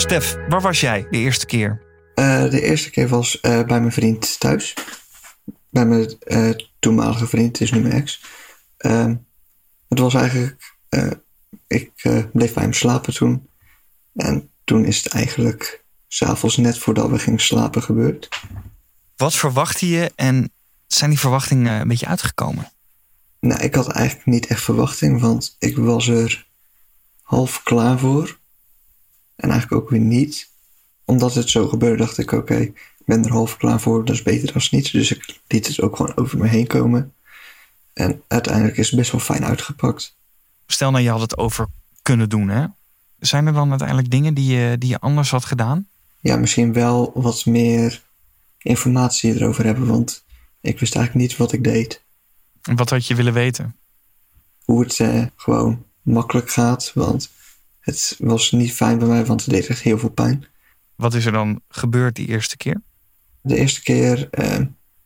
Stef, 0.00 0.36
waar 0.48 0.60
was 0.60 0.80
jij 0.80 1.06
de 1.10 1.18
eerste 1.18 1.46
keer? 1.46 1.82
Eh, 2.14 2.50
de 2.50 2.60
eerste 2.62 2.90
keer 2.90 3.08
was 3.08 3.40
eh, 3.40 3.62
bij 3.64 3.80
mijn 3.80 3.92
vriend 3.92 4.40
thuis. 4.40 4.74
Bij 5.70 5.86
mijn 5.86 6.18
eh, 6.18 6.50
toenmalige 6.78 7.26
vriend, 7.26 7.58
het 7.58 7.60
is 7.60 7.72
nu 7.72 7.80
mijn 7.80 7.94
ex. 7.94 8.24
Ehm, 8.76 9.16
het 9.88 9.98
was 9.98 10.14
eigenlijk. 10.14 10.76
eh, 10.88 11.10
ik 11.66 11.90
eh, 11.96 12.24
bleef 12.32 12.54
bij 12.54 12.62
hem 12.62 12.72
slapen 12.72 13.14
toen. 13.14 13.48
En 14.14 14.50
toen 14.64 14.84
is 14.84 15.04
het 15.04 15.12
eigenlijk 15.12 15.81
s'avonds 16.14 16.56
net 16.56 16.78
voordat 16.78 17.10
we 17.10 17.18
gingen 17.18 17.40
slapen 17.40 17.82
gebeurd. 17.82 18.28
Wat 19.16 19.34
verwachtte 19.34 19.88
je 19.88 20.12
en 20.14 20.50
zijn 20.86 21.10
die 21.10 21.18
verwachtingen 21.18 21.80
een 21.80 21.88
beetje 21.88 22.06
uitgekomen? 22.06 22.72
Nou, 23.40 23.60
ik 23.60 23.74
had 23.74 23.88
eigenlijk 23.88 24.26
niet 24.26 24.46
echt 24.46 24.62
verwachting, 24.62 25.20
want 25.20 25.56
ik 25.58 25.76
was 25.76 26.08
er 26.08 26.46
half 27.22 27.62
klaar 27.62 27.98
voor. 27.98 28.38
En 29.36 29.50
eigenlijk 29.50 29.82
ook 29.82 29.90
weer 29.90 30.00
niet. 30.00 30.50
Omdat 31.04 31.34
het 31.34 31.50
zo 31.50 31.68
gebeurde, 31.68 31.96
dacht 31.96 32.18
ik: 32.18 32.32
oké, 32.32 32.56
ik 32.56 32.92
ben 33.04 33.24
er 33.24 33.32
half 33.32 33.56
klaar 33.56 33.80
voor, 33.80 34.04
dat 34.04 34.14
is 34.14 34.22
beter 34.22 34.52
dan 34.52 34.62
niets. 34.70 34.90
Dus 34.90 35.10
ik 35.10 35.40
liet 35.48 35.66
het 35.66 35.80
ook 35.80 35.96
gewoon 35.96 36.16
over 36.16 36.38
me 36.38 36.48
heen 36.48 36.66
komen. 36.66 37.14
En 37.92 38.22
uiteindelijk 38.28 38.76
is 38.76 38.86
het 38.86 38.98
best 38.98 39.12
wel 39.12 39.20
fijn 39.20 39.44
uitgepakt. 39.44 40.16
Stel 40.66 40.90
nou, 40.90 41.04
je 41.04 41.10
had 41.10 41.20
het 41.20 41.36
over 41.36 41.66
kunnen 42.02 42.28
doen, 42.28 42.48
hè? 42.48 42.66
Zijn 43.18 43.46
er 43.46 43.52
dan 43.52 43.70
uiteindelijk 43.70 44.10
dingen 44.10 44.34
die 44.34 44.54
je, 44.54 44.78
die 44.78 44.88
je 44.88 45.00
anders 45.00 45.30
had 45.30 45.44
gedaan? 45.44 45.90
Ja, 46.22 46.36
misschien 46.36 46.72
wel 46.72 47.10
wat 47.14 47.46
meer 47.46 48.02
informatie 48.58 49.34
erover 49.34 49.64
hebben, 49.64 49.86
want 49.86 50.24
ik 50.60 50.78
wist 50.80 50.94
eigenlijk 50.96 51.28
niet 51.28 51.38
wat 51.38 51.52
ik 51.52 51.64
deed. 51.64 52.02
En 52.62 52.76
Wat 52.76 52.90
had 52.90 53.06
je 53.06 53.14
willen 53.14 53.32
weten? 53.32 53.76
Hoe 54.64 54.82
het 54.82 55.00
eh, 55.00 55.26
gewoon 55.36 55.84
makkelijk 56.02 56.50
gaat, 56.50 56.90
want 56.94 57.30
het 57.80 58.16
was 58.18 58.50
niet 58.50 58.72
fijn 58.72 58.98
bij 58.98 59.08
mij, 59.08 59.24
want 59.24 59.40
het 59.44 59.50
deed 59.54 59.66
echt 59.66 59.80
heel 59.82 59.98
veel 59.98 60.10
pijn. 60.10 60.44
Wat 60.94 61.14
is 61.14 61.24
er 61.26 61.32
dan 61.32 61.60
gebeurd 61.68 62.16
die 62.16 62.28
eerste 62.28 62.56
keer? 62.56 62.82
De 63.40 63.56
eerste 63.56 63.82
keer 63.82 64.28
eh, 64.30 64.60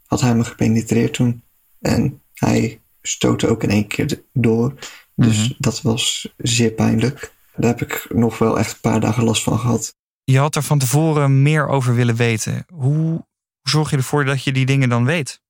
had 0.07 0.21
hij 0.21 0.35
me 0.35 0.45
gepenetreerd 0.45 1.15
toen. 1.15 1.43
En 1.81 2.21
hij 2.35 2.81
stootte 3.03 3.49
ook 3.49 3.63
in 3.63 3.71
één 3.71 3.87
keer 3.87 4.23
door. 4.33 4.75
Dus 5.15 5.37
Mhm. 5.49 5.53
dat 5.59 5.83
was 5.83 6.35
zeer 6.37 6.71
pijnlijk. 6.71 7.33
Daar 7.57 7.77
heb 7.77 7.83
ik 7.83 8.07
nog 8.09 8.39
wel 8.39 8.59
echt 8.59 8.73
een 8.73 8.81
paar 8.81 9.01
dagen 9.01 9.25
last 9.25 9.43
van 9.43 9.59
gehad. 9.59 9.95
Je 10.31 10.39
had 10.39 10.57
er 10.57 10.63
van 10.63 10.79
tevoren 10.79 11.43
meer 11.43 11.69
over 11.69 11.95
willen 11.95 12.17
weten. 12.17 12.67
Hoe, 12.73 13.27
zorg 13.63 13.91
je 13.91 13.97
ervoor 13.97 14.25
dat 14.25 14.45
je 14.45 14.53
die 14.53 14.67
dingen 14.67 14.89
dan 14.89 15.05
weet? 15.05 15.41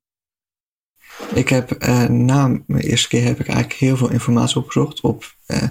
Ik 1.34 1.48
heb 1.48 1.70
eh, 1.70 2.04
na 2.04 2.46
mijn 2.66 2.82
eerste 2.82 3.08
keer 3.08 3.24
heb 3.24 3.40
ik 3.40 3.48
eigenlijk 3.48 3.80
heel 3.80 3.96
veel 3.96 4.10
informatie 4.10 4.56
opgezocht 4.56 5.00
op, 5.00 5.34
eh 5.46 5.68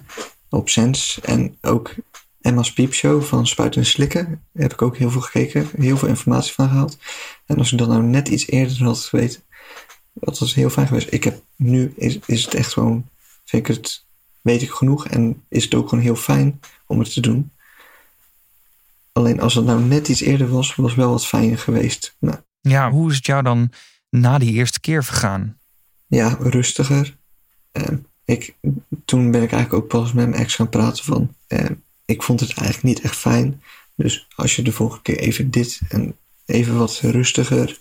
op 0.49 0.69
Sens. 0.69 1.19
En 1.21 1.57
ook 1.61 1.93
Emma's 2.41 2.73
Piepshow 2.73 3.23
van 3.23 3.47
Spuiten 3.47 3.81
en 3.81 3.87
Slikken. 3.87 4.25
Daar 4.25 4.63
heb 4.63 4.73
ik 4.73 4.81
ook 4.81 4.97
heel 4.97 5.11
veel 5.11 5.21
gekeken. 5.21 5.69
Heel 5.77 5.97
veel 5.97 6.07
informatie 6.07 6.53
van 6.53 6.69
gehaald. 6.69 6.97
En 7.45 7.57
als 7.57 7.71
ik 7.71 7.77
dat 7.77 7.87
nou 7.87 8.03
net 8.03 8.27
iets 8.27 8.47
eerder 8.47 8.83
had 8.83 8.99
geweten, 8.99 9.41
dat 10.13 10.39
was 10.39 10.53
heel 10.53 10.69
fijn 10.69 10.87
geweest. 10.87 11.13
Ik 11.13 11.23
heb 11.23 11.41
nu 11.55 11.93
is, 11.95 12.19
is 12.25 12.45
het 12.45 12.53
echt 12.53 12.73
gewoon, 12.73 13.09
vind 13.45 13.69
ik 13.69 13.75
het 13.75 14.05
weet 14.41 14.61
ik 14.61 14.71
genoeg 14.71 15.07
en 15.07 15.43
is 15.49 15.63
het 15.63 15.75
ook 15.75 15.89
gewoon 15.89 16.03
heel 16.03 16.15
fijn 16.15 16.59
om 16.87 16.99
het 16.99 17.13
te 17.13 17.21
doen. 17.21 17.51
Alleen 19.17 19.39
als 19.41 19.53
het 19.53 19.65
nou 19.65 19.81
net 19.81 20.07
iets 20.07 20.21
eerder 20.21 20.49
was, 20.49 20.75
was 20.75 20.95
wel 20.95 21.09
wat 21.09 21.27
fijner 21.27 21.57
geweest. 21.57 22.15
Nou, 22.19 22.37
Ja, 22.61 22.91
hoe 22.91 23.09
is 23.09 23.15
het 23.15 23.25
jou 23.25 23.43
dan 23.43 23.71
na 24.09 24.37
die 24.37 24.53
eerste 24.53 24.79
keer 24.79 25.03
vergaan? 25.03 25.57
ja, 26.07 26.37
rustiger. 26.39 27.15
Ehm, 27.71 27.97
ik, 28.25 28.55
toen 29.05 29.31
ben 29.31 29.41
ik 29.43 29.51
eigenlijk 29.51 29.83
ook 29.83 29.89
pas 29.89 30.13
met 30.13 30.29
mijn 30.29 30.41
ex 30.41 30.55
gaan 30.55 30.69
praten 30.69 31.03
van... 31.03 31.35
ehm, 31.47 31.73
ik 32.05 32.23
vond 32.23 32.39
het 32.39 32.53
eigenlijk 32.53 32.87
niet 32.87 33.01
echt 33.01 33.15
fijn. 33.15 33.61
Dus 33.95 34.27
als 34.35 34.55
je 34.55 34.61
de 34.61 34.71
volgende 34.71 35.01
keer 35.03 35.17
even 35.19 35.51
dit 35.51 35.79
en 35.89 36.15
even 36.45 36.77
wat 36.77 36.99
rustiger 36.99 37.79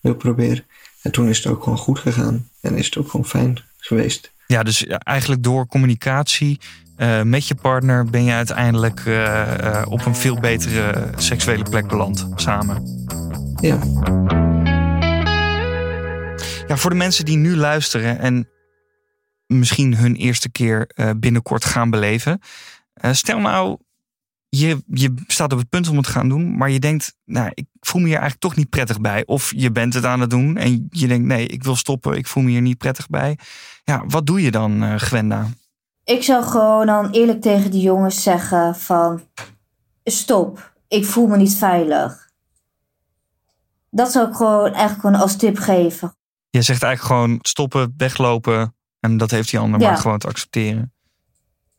wil 0.00 0.14
proberen. 0.14 0.64
En 1.02 1.10
toen 1.12 1.28
is 1.28 1.36
het 1.36 1.46
ook 1.46 1.62
gewoon 1.62 1.78
goed 1.78 1.98
gegaan. 1.98 2.48
En 2.60 2.76
is 2.76 2.84
het 2.86 2.96
ook 2.96 3.10
gewoon 3.10 3.26
fijn 3.26 3.58
geweest. 3.78 4.32
Ja, 4.50 4.62
dus 4.62 4.86
eigenlijk 4.86 5.42
door 5.42 5.66
communicatie 5.66 6.60
eh, 6.96 7.22
met 7.22 7.48
je 7.48 7.54
partner 7.54 8.04
ben 8.04 8.24
je 8.24 8.32
uiteindelijk 8.32 9.00
eh, 9.06 9.58
eh, 9.58 9.90
op 9.90 10.06
een 10.06 10.14
veel 10.14 10.40
betere 10.40 11.10
seksuele 11.16 11.62
plek 11.62 11.86
beland 11.86 12.28
samen. 12.34 13.06
Ja, 13.60 13.78
Ja, 16.66 16.76
voor 16.76 16.90
de 16.90 16.96
mensen 16.96 17.24
die 17.24 17.36
nu 17.36 17.56
luisteren 17.56 18.18
en 18.18 18.48
misschien 19.46 19.96
hun 19.96 20.14
eerste 20.14 20.50
keer 20.50 20.90
binnenkort 21.16 21.64
gaan 21.64 21.90
beleven. 21.90 22.40
stel 23.12 23.38
nou, 23.38 23.78
je, 24.50 24.82
je 24.86 25.14
staat 25.26 25.52
op 25.52 25.58
het 25.58 25.68
punt 25.68 25.88
om 25.88 25.96
het 25.96 26.04
te 26.04 26.10
gaan 26.12 26.28
doen, 26.28 26.56
maar 26.56 26.70
je 26.70 26.80
denkt, 26.80 27.16
nou, 27.24 27.50
ik 27.54 27.66
voel 27.80 28.00
me 28.00 28.06
hier 28.06 28.16
eigenlijk 28.18 28.46
toch 28.46 28.56
niet 28.56 28.70
prettig 28.70 29.00
bij. 29.00 29.22
Of 29.26 29.52
je 29.56 29.70
bent 29.70 29.94
het 29.94 30.04
aan 30.04 30.20
het 30.20 30.30
doen 30.30 30.56
en 30.56 30.88
je 30.90 31.06
denkt, 31.06 31.26
nee, 31.26 31.46
ik 31.46 31.62
wil 31.62 31.76
stoppen, 31.76 32.16
ik 32.16 32.26
voel 32.26 32.42
me 32.42 32.50
hier 32.50 32.60
niet 32.60 32.78
prettig 32.78 33.08
bij. 33.08 33.38
Ja, 33.84 34.04
wat 34.06 34.26
doe 34.26 34.42
je 34.42 34.50
dan, 34.50 34.82
eh 34.82 34.94
Gwenda? 34.94 35.46
Ik 36.04 36.22
zou 36.22 36.44
gewoon 36.44 36.86
dan 36.86 37.10
eerlijk 37.10 37.40
tegen 37.40 37.70
die 37.70 37.80
jongens 37.80 38.22
zeggen 38.22 38.76
van... 38.76 39.22
Stop, 40.04 40.72
ik 40.88 41.06
voel 41.06 41.26
me 41.26 41.36
niet 41.36 41.54
veilig. 41.56 42.28
Dat 43.90 44.12
zou 44.12 44.28
ik 44.28 44.34
gewoon 44.34 44.74
echt 44.74 44.94
gewoon 44.94 45.14
als 45.14 45.36
tip 45.36 45.58
geven. 45.58 46.14
Je 46.50 46.62
zegt 46.62 46.82
eigenlijk 46.82 47.14
gewoon 47.14 47.38
stoppen, 47.42 47.94
weglopen 47.96 48.74
en 49.00 49.16
dat 49.16 49.30
heeft 49.30 49.50
die 49.50 49.58
ander 49.58 49.80
Ja. 49.80 49.88
maar 49.88 49.98
gewoon 49.98 50.18
te 50.18 50.26
accepteren. 50.26 50.92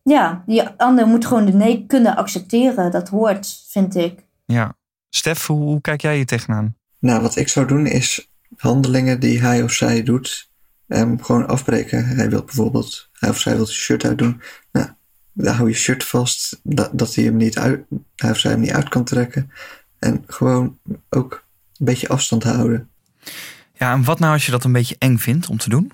Ja, 0.03 0.43
die 0.46 0.67
ander 0.67 1.08
moet 1.08 1.25
gewoon 1.25 1.46
de 1.46 1.53
nee 1.53 1.86
kunnen 1.88 2.15
accepteren. 2.15 2.91
Dat 2.91 3.10
hoort, 3.10 3.65
vind 3.70 3.96
ik. 3.96 4.25
Ja. 4.46 4.77
Stef, 5.10 5.46
hoe, 5.48 5.62
hoe 5.62 5.81
kijk 5.81 6.01
jij 6.01 6.15
hier 6.15 6.25
tegenaan? 6.25 6.75
nou 7.01 7.22
wat 7.22 7.36
ik 7.36 7.48
zou 7.48 7.67
doen 7.67 7.86
is 7.86 8.29
handelingen 8.58 9.20
die 9.20 9.41
hij 9.41 9.63
of 9.63 9.72
zij 9.72 10.03
doet, 10.03 10.50
ehm, 10.88 11.17
gewoon 11.17 11.48
afbreken. 11.48 12.05
Hij 12.05 12.29
wil 12.29 12.43
bijvoorbeeld, 12.43 13.10
hij 13.13 13.29
of 13.29 13.39
zij 13.39 13.55
wil 13.55 13.65
zijn 13.65 13.77
shirt 13.77 14.05
uitdoen. 14.05 14.41
Nou, 14.72 14.88
dan 15.34 15.55
hou 15.55 15.70
je 15.70 15.75
shirt 15.75 16.03
vast, 16.03 16.60
dat, 16.63 16.89
dat 16.93 17.15
hij, 17.15 17.24
hem 17.24 17.36
niet 17.36 17.58
uit, 17.58 17.86
hij 18.15 18.31
of 18.31 18.38
zij 18.38 18.51
hem 18.51 18.60
niet 18.60 18.72
uit 18.72 18.89
kan 18.89 19.03
trekken. 19.03 19.51
En 20.00 20.24
gewoon 20.27 20.77
ook 21.10 21.43
een 21.77 21.86
beetje 21.86 22.08
afstand 22.08 22.43
houden. 22.43 22.89
Ja, 23.74 23.93
en 23.93 24.03
wat 24.03 24.20
nou 24.20 24.34
als 24.34 24.46
je 24.46 24.51
dat 24.51 24.63
een 24.63 24.72
beetje 24.72 24.96
eng 24.98 25.17
vindt 25.17 25.48
om 25.48 25.58
te 25.58 25.70
doen? 25.70 25.91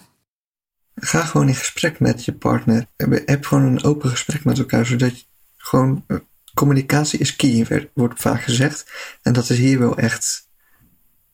Ga 0.99 1.25
gewoon 1.25 1.47
in 1.47 1.55
gesprek 1.55 1.99
met 1.99 2.25
je 2.25 2.33
partner. 2.33 2.85
Heb, 2.95 3.21
heb 3.27 3.45
gewoon 3.45 3.63
een 3.63 3.83
open 3.83 4.09
gesprek 4.09 4.43
met 4.43 4.57
elkaar, 4.59 4.85
zodat 4.85 5.19
je 5.19 5.25
gewoon. 5.57 6.03
eh, 6.07 6.17
Communicatie 6.53 7.19
is 7.19 7.35
key, 7.35 7.89
wordt 7.93 8.21
vaak 8.21 8.41
gezegd. 8.43 8.85
En 9.21 9.33
dat 9.33 9.49
is 9.49 9.57
hier 9.57 9.79
wel 9.79 9.97
echt 9.97 10.47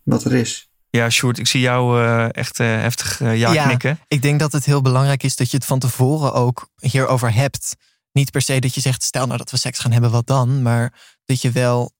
wat 0.04 0.24
er 0.26 0.34
is. 0.34 0.70
Ja, 0.90 1.10
Sjoerd, 1.10 1.38
ik 1.40 1.48
zie 1.48 1.62
jou 1.62 2.04
eh, 2.04 2.28
echt 2.36 2.60
eh, 2.60 2.68
heftig 2.68 3.20
ja, 3.20 3.34
Ja. 3.34 3.66
knikken. 3.66 4.00
Ik 4.08 4.22
denk 4.22 4.40
dat 4.40 4.52
het 4.52 4.66
heel 4.66 4.82
belangrijk 4.82 5.24
is 5.24 5.36
dat 5.36 5.52
je 5.52 5.58
het 5.58 5.66
van 5.66 5.80
tevoren 5.80 6.34
ook 6.34 6.70
hierover 6.76 7.34
hebt. 7.34 7.76
Niet 8.12 8.32
per 8.32 8.42
se 8.42 8.60
dat 8.60 8.74
je 8.76 8.82
zegt, 8.82 9.04
stel 9.04 9.26
nou 9.26 9.38
dat 9.38 9.52
we 9.52 9.58
seks 9.58 9.80
gaan 9.80 9.92
hebben, 9.92 10.12
wat 10.12 10.28
dan? 10.28 10.62
Maar 10.62 10.94
dat 11.26 11.42
je 11.42 11.52
wel 11.52 11.92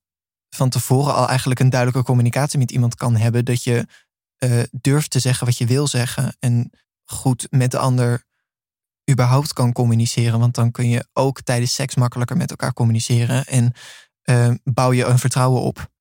van 0.50 0.68
tevoren 0.68 1.14
al 1.14 1.28
eigenlijk 1.28 1.60
een 1.60 1.70
duidelijke 1.70 2.06
communicatie 2.06 2.58
met 2.58 2.70
iemand 2.70 2.94
kan 2.94 3.16
hebben. 3.16 3.44
Dat 3.44 3.62
je 3.64 3.86
eh, 4.38 4.62
durft 4.70 5.10
te 5.10 5.18
zeggen 5.18 5.46
wat 5.46 5.58
je 5.58 5.66
wil 5.66 5.86
zeggen. 5.86 6.36
En 6.38 6.70
goed 7.04 7.46
met 7.50 7.70
de 7.70 7.78
ander 7.78 8.24
überhaupt 9.10 9.52
kan 9.52 9.72
communiceren. 9.72 10.38
Want 10.38 10.54
dan 10.54 10.70
kun 10.70 10.88
je 10.88 11.06
ook 11.12 11.40
tijdens 11.40 11.74
seks 11.74 11.94
makkelijker 11.94 12.36
met 12.36 12.50
elkaar 12.50 12.72
communiceren. 12.72 13.44
En 13.46 13.72
eh, 14.22 14.50
bouw 14.64 14.92
je 14.92 15.04
een 15.04 15.18
vertrouwen 15.18 15.62
op. 15.62 15.92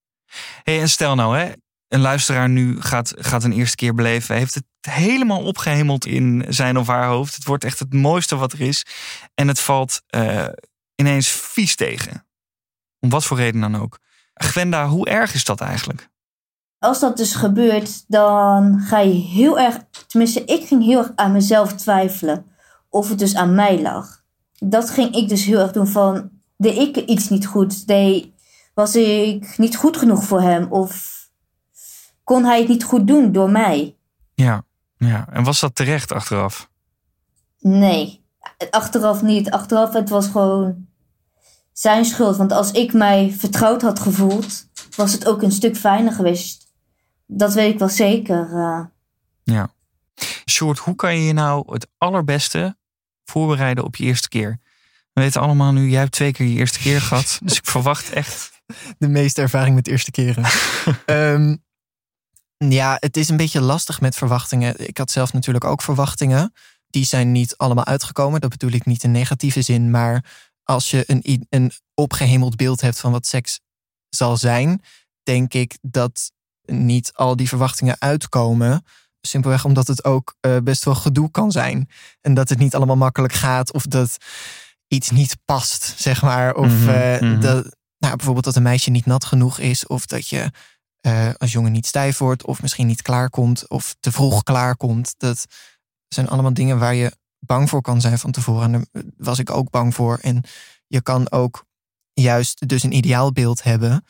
Hey, 0.63 0.79
en 0.79 0.89
stel 0.89 1.15
nou, 1.15 1.38
hè, 1.38 1.51
een 1.88 2.00
luisteraar 2.00 2.50
nu 2.50 2.81
gaat, 2.81 3.13
gaat 3.15 3.43
een 3.43 3.53
eerste 3.53 3.75
keer 3.75 3.93
beleven, 3.93 4.36
heeft 4.36 4.53
het 4.53 4.65
helemaal 4.81 5.43
opgehemeld 5.43 6.05
in 6.05 6.45
zijn 6.50 6.77
of 6.77 6.88
haar 6.88 7.07
hoofd. 7.07 7.36
Het 7.36 7.45
wordt 7.45 7.63
echt 7.63 7.79
het 7.79 7.93
mooiste 7.93 8.36
wat 8.36 8.53
er 8.53 8.62
is. 8.62 8.86
En 9.33 9.48
het 9.48 9.60
valt 9.60 10.01
eh, 10.07 10.48
ineens 10.95 11.27
vies 11.29 11.75
tegen. 11.75 12.27
Om 13.00 13.10
wat 13.10 13.25
voor 13.25 13.38
reden 13.38 13.62
dan 13.62 13.75
ook. 13.75 14.00
Gwenda, 14.33 14.88
hoe 14.88 15.07
erg 15.07 15.33
is 15.33 15.43
dat 15.43 15.62
eigenlijk? 15.62 16.10
Als 16.83 16.99
dat 16.99 17.17
dus 17.17 17.35
gebeurt, 17.35 18.03
dan 18.07 18.79
ga 18.79 18.99
je 18.99 19.13
heel 19.13 19.59
erg... 19.59 19.77
Tenminste, 20.07 20.45
ik 20.45 20.67
ging 20.67 20.83
heel 20.83 20.97
erg 20.97 21.11
aan 21.15 21.31
mezelf 21.31 21.73
twijfelen. 21.73 22.45
Of 22.89 23.09
het 23.09 23.19
dus 23.19 23.35
aan 23.35 23.55
mij 23.55 23.81
lag. 23.81 24.23
Dat 24.59 24.89
ging 24.89 25.15
ik 25.15 25.29
dus 25.29 25.45
heel 25.45 25.59
erg 25.59 25.71
doen 25.71 25.87
van... 25.87 26.29
Deed 26.57 26.77
ik 26.77 26.97
iets 26.97 27.29
niet 27.29 27.45
goed? 27.45 27.87
Deed, 27.87 28.31
was 28.73 28.95
ik 28.95 29.57
niet 29.57 29.75
goed 29.75 29.97
genoeg 29.97 30.23
voor 30.23 30.41
hem? 30.41 30.71
Of 30.71 31.13
kon 32.23 32.45
hij 32.45 32.59
het 32.59 32.67
niet 32.67 32.83
goed 32.83 33.07
doen 33.07 33.31
door 33.31 33.49
mij? 33.49 33.97
Ja, 34.33 34.63
ja. 34.97 35.27
En 35.31 35.43
was 35.43 35.59
dat 35.59 35.75
terecht 35.75 36.11
achteraf? 36.11 36.69
Nee, 37.59 38.25
achteraf 38.69 39.21
niet. 39.21 39.51
Achteraf, 39.51 39.93
het 39.93 40.09
was 40.09 40.27
gewoon 40.27 40.87
zijn 41.73 42.05
schuld. 42.05 42.37
Want 42.37 42.51
als 42.51 42.71
ik 42.71 42.93
mij 42.93 43.35
vertrouwd 43.37 43.81
had 43.81 43.99
gevoeld, 43.99 44.67
was 44.95 45.11
het 45.11 45.27
ook 45.27 45.41
een 45.41 45.51
stuk 45.51 45.77
fijner 45.77 46.13
geweest. 46.13 46.62
Dat 47.37 47.53
weet 47.53 47.73
ik 47.73 47.79
wel 47.79 47.89
zeker. 47.89 48.49
eh. 48.53 48.85
Ja. 49.43 49.73
Sjoerd, 50.49 50.77
hoe 50.79 50.95
kan 50.95 51.15
je 51.15 51.23
je 51.23 51.33
nou 51.33 51.73
het 51.73 51.87
allerbeste 51.97 52.77
voorbereiden 53.25 53.83
op 53.83 53.95
je 53.95 54.03
eerste 54.03 54.29
keer? 54.29 54.59
We 55.13 55.21
weten 55.21 55.41
allemaal 55.41 55.71
nu, 55.71 55.89
jij 55.89 55.99
hebt 55.99 56.11
twee 56.11 56.31
keer 56.31 56.45
je 56.47 56.55
eerste 56.55 56.79
keer 56.79 57.01
gehad. 57.01 57.39
Dus 57.43 57.57
ik 57.57 57.65
verwacht 57.65 58.09
echt 58.09 58.51
de 58.97 59.07
meeste 59.07 59.41
ervaring 59.41 59.75
met 59.75 59.87
eerste 59.87 60.11
keren. 60.11 60.43
Ehm, 61.05 61.55
ja, 62.57 62.97
het 62.99 63.17
is 63.17 63.29
een 63.29 63.37
beetje 63.37 63.61
lastig 63.61 64.01
met 64.01 64.15
verwachtingen. 64.15 64.87
Ik 64.87 64.97
had 64.97 65.11
zelf 65.11 65.33
natuurlijk 65.33 65.65
ook 65.65 65.81
verwachtingen. 65.81 66.53
Die 66.87 67.05
zijn 67.05 67.31
niet 67.31 67.57
allemaal 67.57 67.85
uitgekomen. 67.85 68.41
Dat 68.41 68.49
bedoel 68.49 68.71
ik 68.71 68.85
niet 68.85 69.03
in 69.03 69.11
negatieve 69.11 69.61
zin. 69.61 69.91
Maar 69.91 70.25
als 70.63 70.91
je 70.91 71.03
een, 71.07 71.45
een 71.49 71.71
opgehemeld 71.93 72.55
beeld 72.55 72.81
hebt 72.81 72.99
van 72.99 73.11
wat 73.11 73.27
seks 73.27 73.59
zal 74.09 74.37
zijn, 74.37 74.81
denk 75.23 75.53
ik 75.53 75.77
dat 75.81 76.31
niet 76.65 77.12
al 77.13 77.36
die 77.36 77.48
verwachtingen 77.48 77.96
uitkomen. 78.00 78.86
Simpelweg 79.22 79.65
omdat 79.65 79.88
het 79.88 80.03
ook 80.03 80.36
eh, 80.39 80.58
best 80.63 80.86
wel 80.86 80.96
gedoe 80.96 81.32
kan 81.32 81.51
zijn. 81.51 81.89
En 82.22 82.34
dat 82.34 82.50
het 82.50 82.60
niet 82.60 82.75
allemaal 82.75 82.96
makkelijk 82.96 83.34
gaat. 83.34 83.74
Of 83.74 83.84
dat 83.84 84.17
iets 84.88 85.10
niet 85.10 85.38
past, 85.46 85.93
zeg 85.98 86.22
maar. 86.22 86.55
Of 86.55 86.72
Mhm, 86.72 86.89
eh, 86.89 87.22
mhm. 87.22 87.39
dat, 87.39 87.75
nou, 87.98 88.15
bijvoorbeeld 88.15 88.46
dat 88.46 88.55
een 88.55 88.63
meisje 88.63 88.89
niet 88.89 89.05
nat 89.05 89.25
genoeg 89.25 89.60
is. 89.60 89.88
Of 89.88 90.05
dat 90.05 90.27
je 90.27 90.51
eh, 91.01 91.29
als 91.38 91.51
jongen 91.51 91.72
niet 91.72 91.86
stijf 91.86 92.17
wordt. 92.17 92.46
Of 92.46 92.62
misschien 92.62 92.88
niet 92.88 93.01
klaarkomt. 93.01 93.70
Of 93.70 93.96
te 94.00 94.12
vroeg 94.12 94.43
klaarkomt. 94.43 95.13
Dat 95.17 95.46
zijn 96.08 96.29
allemaal 96.29 96.53
dingen 96.53 96.79
waar 96.79 96.96
je 96.96 97.12
bang 97.39 97.70
voor 97.70 97.82
kan 97.82 98.01
zijn 98.01 98.20
van 98.20 98.32
tevoren. 98.32 98.74
En 98.74 98.88
daar 98.91 99.03
was 99.17 99.39
ik 99.39 99.50
ook 99.50 99.70
bang 99.70 99.96
voor. 99.96 100.17
En 100.22 100.43
je 100.88 101.01
kan 101.01 101.32
ook 101.32 101.65
juist 102.13 102.67
dus 102.67 102.84
een 102.84 102.96
ideaalbeeld 102.96 103.63
hebben. 103.63 104.05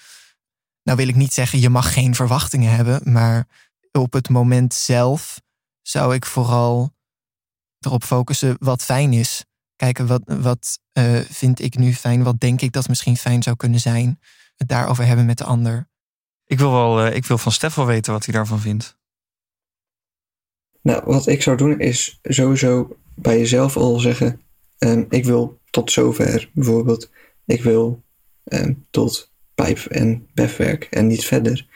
Nou 0.84 0.98
wil 0.98 1.08
ik 1.08 1.16
niet 1.16 1.34
zeggen, 1.34 1.60
je 1.60 1.70
mag 1.70 1.94
geen 1.94 2.16
verwachtingen 2.16 2.76
hebben. 2.76 3.12
Maar 3.12 3.48
op 3.92 4.14
het 4.14 4.30
moment 4.30 4.74
zelf 4.74 5.42
zou 5.82 6.16
ik 6.16 6.26
vooral 6.26 6.94
erop 7.80 8.04
focussen 8.04 8.56
wat 8.60 8.84
fijn 8.84 9.14
is. 9.14 9.46
Kijken 9.76 10.08
wat, 10.08 10.22
wat 10.26 10.80
eh, 10.92 11.20
vind 11.20 11.62
ik 11.62 11.78
nu 11.78 11.94
fijn. 11.94 12.24
Wat 12.24 12.40
denk 12.40 12.62
ik 12.62 12.72
dat 12.72 12.88
misschien 12.88 13.18
fijn 13.18 13.44
zou 13.44 13.56
kunnen 13.56 13.80
zijn. 13.80 14.20
Het 14.56 14.68
daarover 14.68 15.06
hebben 15.06 15.26
met 15.26 15.38
de 15.38 15.44
ander. 15.44 15.90
Ik 16.46 16.60
wil, 16.60 16.72
wel, 16.72 17.02
eh, 17.02 17.16
ik 17.16 17.26
wil 17.26 17.38
van 17.38 17.52
Stef 17.52 17.76
wel 17.76 17.86
weten 17.86 18.14
wat 18.14 18.26
hij 18.26 18.34
daarvan 18.34 18.60
vindt. 18.60 18.98
Nou, 20.82 21.04
wat 21.06 21.28
ik 21.28 21.42
zou 21.42 21.58
doen 21.58 21.80
is 21.80 22.20
sowieso 22.22 22.98
bij 23.16 23.38
jezelf 23.38 23.78
al 23.78 24.00
zeggen: 24.00 24.42
ehm, 24.78 25.04
ik 25.10 25.26
wil 25.26 25.60
tot 25.70 25.92
zover 25.92 26.50
bijvoorbeeld. 26.54 27.10
Ik 27.46 27.64
wil 27.64 28.04
ehm, 28.44 28.74
tot 28.90 29.33
pijp 29.56 29.80
en 29.80 30.28
befwerk 30.34 30.84
en 30.84 31.08
niet 31.08 31.26
verder. 31.26 31.68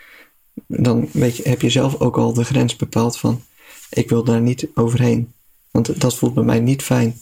Dan 0.67 1.09
weet 1.13 1.37
je, 1.37 1.49
heb 1.49 1.61
je 1.61 1.69
zelf 1.69 1.99
ook 1.99 2.17
al 2.17 2.33
de 2.33 2.43
grens 2.43 2.75
bepaald 2.75 3.17
van: 3.17 3.43
ik 3.89 4.09
wil 4.09 4.23
daar 4.23 4.41
niet 4.41 4.67
overheen. 4.73 5.33
Want 5.71 6.01
dat 6.01 6.15
voelt 6.15 6.33
bij 6.33 6.43
mij 6.43 6.59
niet 6.59 6.83
fijn. 6.83 7.21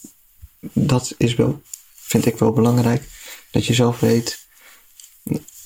Dat 0.74 1.16
is 1.18 1.36
wel, 1.36 1.62
vind 1.94 2.26
ik 2.26 2.38
wel 2.38 2.52
belangrijk. 2.52 3.04
Dat 3.52 3.66
je 3.66 3.74
zelf 3.74 4.00
weet: 4.00 4.48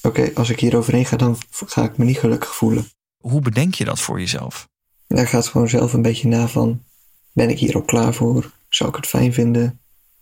oké, 0.02 0.32
als 0.34 0.50
ik 0.50 0.60
hier 0.60 0.78
overheen 0.78 1.06
ga, 1.06 1.18
dan 1.18 1.38
ga 1.50 1.84
ik 1.84 1.98
me 1.98 2.06
niet 2.06 2.20
gelukkig 2.20 2.56
voelen. 2.56 2.90
Hoe 3.18 3.42
bedenk 3.42 3.74
je 3.74 3.86
dat 3.86 4.00
voor 4.00 4.20
jezelf? 4.20 4.68
Daar 5.08 5.28
gaat 5.28 5.48
gewoon 5.48 5.70
zelf 5.70 5.94
een 5.94 6.02
beetje 6.02 6.28
na 6.28 6.48
van, 6.48 6.84
ben 7.32 7.50
ik 7.50 7.60
hier 7.60 7.76
al 7.76 7.82
klaar 7.82 8.14
voor? 8.14 8.52
Zou 8.70 8.90
ik 8.90 8.96
het 8.96 9.08
fijn 9.08 9.34
vinden? 9.34 9.80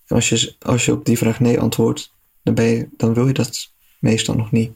En 0.08 0.16
als 0.16 0.30
je, 0.30 0.56
als 0.60 0.86
je 0.86 0.92
op 0.92 1.06
die 1.06 1.18
vraag 1.18 1.40
nee 1.40 1.60
antwoordt, 1.60 2.14
dan, 2.44 2.54
ben 2.54 2.66
je, 2.66 2.90
dan 2.98 3.14
wil 3.14 3.28
je 3.28 3.34
dat 3.34 3.72
meestal 4.00 4.36
nog 4.36 4.52
niet. 4.52 4.72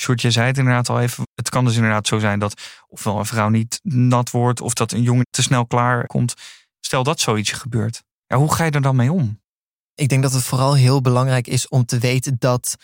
Sjoerd, 0.00 0.20
je 0.20 0.30
zei 0.30 0.46
het 0.46 0.58
inderdaad 0.58 0.88
al 0.88 1.00
even. 1.00 1.24
Het 1.34 1.48
kan 1.48 1.64
dus 1.64 1.74
inderdaad 1.74 2.06
zo 2.06 2.18
zijn 2.18 2.38
dat 2.38 2.60
ofwel 2.88 3.18
een 3.18 3.26
vrouw 3.26 3.48
niet 3.48 3.80
nat 3.82 4.30
wordt 4.30 4.60
of 4.60 4.74
dat 4.74 4.92
een 4.92 5.02
jongen 5.02 5.26
te 5.30 5.42
snel 5.42 5.66
klaar 5.66 6.06
komt. 6.06 6.34
Stel 6.80 7.02
dat 7.02 7.20
zoiets 7.20 7.50
gebeurt. 7.50 8.02
Ja, 8.26 8.36
hoe 8.36 8.54
ga 8.54 8.64
je 8.64 8.70
er 8.70 8.82
dan 8.82 8.96
mee 8.96 9.12
om? 9.12 9.42
Ik 9.94 10.08
denk 10.08 10.22
dat 10.22 10.32
het 10.32 10.42
vooral 10.42 10.74
heel 10.74 11.00
belangrijk 11.00 11.46
is 11.46 11.68
om 11.68 11.84
te 11.84 11.98
weten 11.98 12.36
dat 12.38 12.76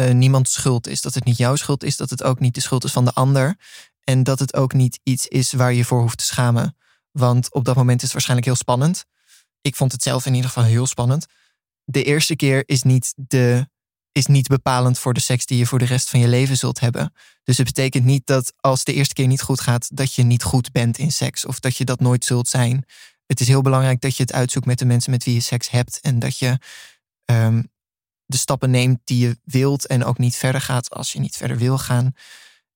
uh, 0.00 0.10
niemand 0.10 0.48
schuld 0.48 0.86
is. 0.86 1.00
Dat 1.00 1.14
het 1.14 1.24
niet 1.24 1.36
jouw 1.36 1.56
schuld 1.56 1.82
is, 1.82 1.96
dat 1.96 2.10
het 2.10 2.22
ook 2.22 2.40
niet 2.40 2.54
de 2.54 2.60
schuld 2.60 2.84
is 2.84 2.92
van 2.92 3.04
de 3.04 3.12
ander. 3.12 3.56
En 4.04 4.22
dat 4.22 4.38
het 4.38 4.54
ook 4.54 4.72
niet 4.72 5.00
iets 5.02 5.26
is 5.26 5.52
waar 5.52 5.72
je 5.72 5.84
voor 5.84 6.00
hoeft 6.00 6.18
te 6.18 6.24
schamen. 6.24 6.76
Want 7.10 7.52
op 7.52 7.64
dat 7.64 7.76
moment 7.76 7.96
is 7.96 8.02
het 8.02 8.12
waarschijnlijk 8.12 8.48
heel 8.48 8.56
spannend. 8.56 9.04
Ik 9.60 9.76
vond 9.76 9.92
het 9.92 10.02
zelf 10.02 10.26
in 10.26 10.34
ieder 10.34 10.50
geval 10.50 10.68
heel 10.68 10.86
spannend. 10.86 11.26
De 11.84 12.02
eerste 12.02 12.36
keer 12.36 12.62
is 12.66 12.82
niet, 12.82 13.12
de, 13.16 13.68
is 14.12 14.26
niet 14.26 14.48
bepalend 14.48 14.98
voor 14.98 15.14
de 15.14 15.20
seks 15.20 15.46
die 15.46 15.58
je 15.58 15.66
voor 15.66 15.78
de 15.78 15.84
rest 15.84 16.08
van 16.08 16.20
je 16.20 16.28
leven 16.28 16.56
zult 16.56 16.80
hebben. 16.80 17.12
Dus 17.44 17.56
het 17.56 17.66
betekent 17.66 18.04
niet 18.04 18.26
dat 18.26 18.52
als 18.56 18.84
de 18.84 18.92
eerste 18.92 19.14
keer 19.14 19.26
niet 19.26 19.42
goed 19.42 19.60
gaat, 19.60 19.96
dat 19.96 20.14
je 20.14 20.22
niet 20.22 20.42
goed 20.42 20.72
bent 20.72 20.98
in 20.98 21.12
seks 21.12 21.44
of 21.44 21.60
dat 21.60 21.76
je 21.76 21.84
dat 21.84 22.00
nooit 22.00 22.24
zult 22.24 22.48
zijn. 22.48 22.84
Het 23.26 23.40
is 23.40 23.48
heel 23.48 23.62
belangrijk 23.62 24.00
dat 24.00 24.16
je 24.16 24.22
het 24.22 24.32
uitzoekt 24.32 24.66
met 24.66 24.78
de 24.78 24.84
mensen 24.84 25.10
met 25.10 25.24
wie 25.24 25.34
je 25.34 25.40
seks 25.40 25.70
hebt 25.70 26.00
en 26.00 26.18
dat 26.18 26.38
je 26.38 26.58
um, 27.24 27.70
de 28.24 28.36
stappen 28.36 28.70
neemt 28.70 29.00
die 29.04 29.26
je 29.26 29.38
wilt 29.44 29.86
en 29.86 30.04
ook 30.04 30.18
niet 30.18 30.36
verder 30.36 30.60
gaat 30.60 30.90
als 30.90 31.12
je 31.12 31.20
niet 31.20 31.36
verder 31.36 31.56
wil 31.56 31.78
gaan. 31.78 32.12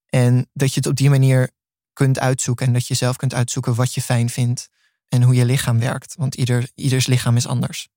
En 0.07 0.49
dat 0.53 0.69
je 0.69 0.81
het 0.81 0.89
op 0.89 0.97
die 0.97 1.11
manier 1.11 1.51
kunt 1.93 2.19
uitzoeken 2.19 2.67
en 2.67 2.73
dat 2.73 2.87
je 2.87 2.95
zelf 2.95 3.17
kunt 3.17 3.35
uitzoeken 3.35 3.75
wat 3.75 3.95
je 3.95 4.03
fijn 4.03 4.31
vindt 4.31 4.69
en 5.09 5.23
hoe 5.23 5.35
je 5.35 5.45
lichaam 5.45 5.79
werkt. 5.79 6.15
Want 6.15 6.35
ieder, 6.35 6.71
ieders 6.75 7.07
lichaam 7.07 7.37
is 7.37 7.47
anders. 7.47 7.89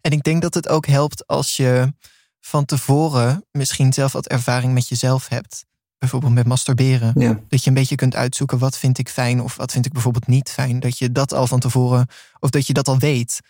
En 0.00 0.10
ik 0.10 0.22
denk 0.22 0.42
dat 0.42 0.54
het 0.54 0.68
ook 0.68 0.86
helpt 0.86 1.26
als 1.26 1.56
je 1.56 1.94
van 2.40 2.64
tevoren 2.64 3.44
misschien 3.50 3.92
zelf 3.92 4.12
wat 4.12 4.26
ervaring 4.26 4.72
met 4.72 4.88
jezelf 4.88 5.28
hebt. 5.28 5.64
Bijvoorbeeld 5.98 6.32
met 6.32 6.46
masturberen. 6.46 7.12
Ja. 7.20 7.40
Dat 7.48 7.62
je 7.62 7.68
een 7.68 7.74
beetje 7.74 7.94
kunt 7.94 8.14
uitzoeken 8.14 8.58
wat 8.58 8.78
vind 8.78 8.98
ik 8.98 9.08
fijn 9.08 9.42
of 9.42 9.56
wat 9.56 9.72
vind 9.72 9.86
ik 9.86 9.92
bijvoorbeeld 9.92 10.26
niet 10.26 10.50
fijn. 10.50 10.80
Dat 10.80 10.98
je 10.98 11.12
dat 11.12 11.32
al 11.32 11.46
van 11.46 11.60
tevoren, 11.60 12.06
of 12.38 12.50
dat 12.50 12.66
je 12.66 12.72
dat 12.72 12.88
al 12.88 12.98
weet. 12.98 13.40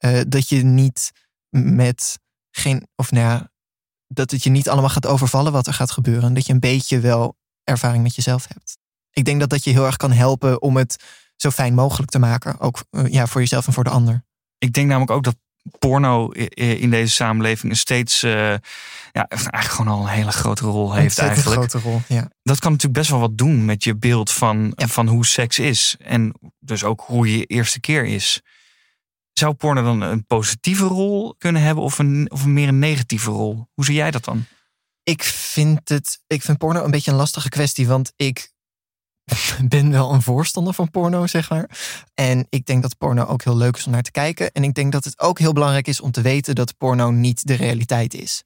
Uh, 0.00 0.20
dat 0.28 0.48
je 0.48 0.64
niet 0.64 1.10
met 1.50 2.18
geen, 2.50 2.86
of 2.96 3.10
nou 3.10 3.26
ja, 3.26 3.50
dat 4.06 4.30
het 4.30 4.42
je 4.42 4.50
niet 4.50 4.68
allemaal 4.68 4.90
gaat 4.90 5.06
overvallen 5.06 5.52
wat 5.52 5.66
er 5.66 5.72
gaat 5.72 5.90
gebeuren. 5.90 6.34
Dat 6.34 6.46
je 6.46 6.52
een 6.52 6.60
beetje 6.60 7.00
wel 7.00 7.36
ervaring 7.64 8.02
met 8.02 8.14
jezelf 8.14 8.46
hebt. 8.48 8.78
Ik 9.10 9.24
denk 9.24 9.40
dat 9.40 9.50
dat 9.50 9.64
je 9.64 9.70
heel 9.70 9.86
erg 9.86 9.96
kan 9.96 10.12
helpen 10.12 10.62
om 10.62 10.76
het 10.76 11.04
zo 11.36 11.50
fijn 11.50 11.74
mogelijk 11.74 12.10
te 12.10 12.18
maken. 12.18 12.60
Ook 12.60 12.84
uh, 12.90 13.06
ja, 13.12 13.26
voor 13.26 13.40
jezelf 13.40 13.66
en 13.66 13.72
voor 13.72 13.84
de 13.84 13.90
ander. 13.90 14.24
Ik 14.58 14.72
denk 14.72 14.88
namelijk 14.88 15.10
ook 15.10 15.24
dat 15.24 15.36
porno 15.78 16.28
in 16.54 16.90
deze 16.90 17.12
samenleving 17.12 17.72
een 17.72 17.78
steeds, 17.78 18.22
uh, 18.22 18.32
ja, 19.12 19.28
eigenlijk 19.28 19.64
gewoon 19.64 19.92
al 19.92 20.02
een 20.02 20.08
hele 20.08 20.32
grote 20.32 20.64
rol 20.64 20.94
heeft. 20.94 21.18
Een 21.18 21.26
eigenlijk. 21.26 21.56
grote 21.70 21.78
rol, 21.78 22.02
ja. 22.08 22.30
Dat 22.42 22.58
kan 22.58 22.72
natuurlijk 22.72 22.98
best 22.98 23.10
wel 23.10 23.20
wat 23.20 23.38
doen 23.38 23.64
met 23.64 23.84
je 23.84 23.96
beeld 23.96 24.30
van, 24.30 24.72
Ja. 24.76 24.88
van 24.88 25.06
hoe 25.06 25.26
seks 25.26 25.58
is. 25.58 25.96
En 25.98 26.34
dus 26.58 26.84
ook 26.84 27.00
hoe 27.06 27.38
je 27.38 27.44
eerste 27.44 27.80
keer 27.80 28.04
is. 28.04 28.40
Zou 29.32 29.54
porno 29.54 29.82
dan 29.82 30.00
een 30.00 30.26
positieve 30.26 30.84
rol 30.84 31.34
kunnen 31.38 31.62
hebben 31.62 31.84
of 31.84 31.98
een, 31.98 32.30
of 32.30 32.44
een 32.44 32.52
meer 32.52 32.68
een 32.68 32.78
negatieve 32.78 33.30
rol? 33.30 33.68
Hoe 33.74 33.84
zie 33.84 33.94
jij 33.94 34.10
dat 34.10 34.24
dan? 34.24 34.44
Ik 35.02 35.22
vind, 35.22 35.88
het, 35.88 36.20
ik 36.26 36.42
vind 36.42 36.58
porno 36.58 36.84
een 36.84 36.90
beetje 36.90 37.10
een 37.10 37.16
lastige 37.16 37.48
kwestie, 37.48 37.86
want 37.86 38.12
ik 38.16 38.50
ben 39.68 39.90
wel 39.90 40.12
een 40.12 40.22
voorstander 40.22 40.74
van 40.74 40.90
porno, 40.90 41.26
zeg 41.26 41.50
maar. 41.50 41.70
En 42.14 42.46
ik 42.48 42.66
denk 42.66 42.82
dat 42.82 42.98
porno 42.98 43.24
ook 43.24 43.42
heel 43.42 43.56
leuk 43.56 43.76
is 43.76 43.86
om 43.86 43.92
naar 43.92 44.02
te 44.02 44.10
kijken. 44.10 44.52
En 44.52 44.64
ik 44.64 44.74
denk 44.74 44.92
dat 44.92 45.04
het 45.04 45.18
ook 45.18 45.38
heel 45.38 45.52
belangrijk 45.52 45.86
is 45.86 46.00
om 46.00 46.10
te 46.10 46.20
weten 46.20 46.54
dat 46.54 46.76
porno 46.76 47.10
niet 47.10 47.46
de 47.46 47.54
realiteit 47.54 48.14
is. 48.14 48.42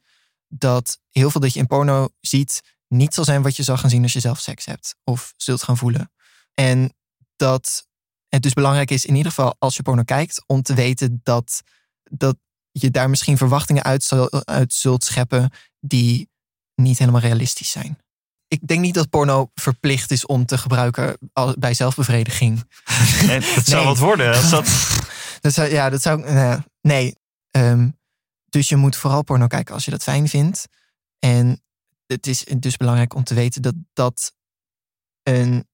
Dat 0.49 0.99
heel 1.11 1.31
veel 1.31 1.41
dat 1.41 1.53
je 1.53 1.61
in 1.61 1.67
porno 1.67 2.09
ziet 2.21 2.61
niet 2.88 3.14
zal 3.14 3.25
zijn 3.25 3.42
wat 3.42 3.57
je 3.57 3.62
zal 3.62 3.77
gaan 3.77 3.90
zien 3.90 4.03
als 4.03 4.12
je 4.12 4.21
zelf 4.21 4.40
seks 4.40 4.64
hebt 4.64 4.97
of 5.05 5.33
zult 5.37 5.62
gaan 5.62 5.77
voelen. 5.77 6.12
En 6.55 6.95
dat 7.37 7.87
het 8.29 8.42
dus 8.42 8.53
belangrijk 8.53 8.90
is, 8.90 9.05
in 9.05 9.14
ieder 9.14 9.33
geval 9.33 9.55
als 9.59 9.77
je 9.77 9.83
porno 9.83 10.03
kijkt, 10.03 10.45
om 10.47 10.62
te 10.62 10.75
weten 10.75 11.21
dat, 11.23 11.62
dat 12.03 12.37
je 12.71 12.90
daar 12.90 13.11
misschien 13.11 13.37
verwachtingen 13.37 13.83
uit, 13.83 14.03
zal, 14.03 14.45
uit 14.45 14.73
zult 14.73 15.05
scheppen 15.05 15.51
die 15.81 16.31
niet 16.75 16.99
helemaal 16.99 17.21
realistisch 17.21 17.71
zijn. 17.71 18.02
Ik 18.53 18.67
denk 18.67 18.81
niet 18.81 18.95
dat 18.95 19.09
porno 19.11 19.51
verplicht 19.55 20.11
is 20.11 20.27
om 20.27 20.47
te 20.47 20.59
gebruiken 20.59 21.19
bij 21.59 21.75
zelfbevrediging. 21.75 22.65
Dat 23.27 23.65
zou 23.65 23.77
Nee. 23.77 23.85
wat 23.85 23.99
worden. 23.99 24.35
Als 24.35 24.51
dat... 24.51 24.67
Dat 25.41 25.53
zou, 25.53 25.71
ja, 25.71 25.91
dat 25.91 26.03
zou. 26.03 26.23
eh, 26.23 26.61
nee. 26.81 27.15
Ehm, 27.51 27.88
dus 28.49 28.69
je 28.69 28.77
moet 28.77 28.97
vooral 28.97 29.23
porno 29.23 29.47
kijken 29.47 29.75
als 29.75 29.85
je 29.85 29.91
dat 29.91 30.03
fijn 30.03 30.29
vindt. 30.29 30.69
En 31.19 31.62
het 32.07 32.27
is 32.27 32.45
dus 32.59 32.77
belangrijk 32.77 33.15
om 33.15 33.25
te 33.25 33.35
weten 33.35 33.62
dat 33.62 33.75
dat 33.93 34.33
een. 35.23 35.67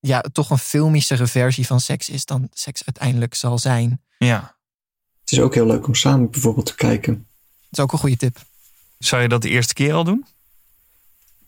Ja, 0.00 0.20
toch 0.20 0.50
een 0.50 0.58
filmischere 0.58 1.26
versie 1.26 1.66
van 1.66 1.80
seks 1.80 2.08
is 2.08 2.24
dan 2.24 2.48
seks 2.52 2.84
uiteindelijk 2.84 3.34
zal 3.34 3.58
zijn. 3.58 4.02
Ja. 4.18 4.56
Het 5.20 5.32
is 5.32 5.40
ook 5.40 5.54
heel 5.54 5.66
leuk 5.66 5.86
om 5.86 5.94
samen 5.94 6.30
bijvoorbeeld 6.30 6.66
te 6.66 6.74
kijken. 6.74 7.14
Dat 7.60 7.70
is 7.70 7.78
ook 7.80 7.92
een 7.92 7.98
goede 7.98 8.16
tip. 8.16 8.38
Zou 8.98 9.22
je 9.22 9.28
dat 9.28 9.42
de 9.42 9.48
eerste 9.48 9.74
keer 9.74 9.92
al 9.94 10.04
doen? 10.04 10.26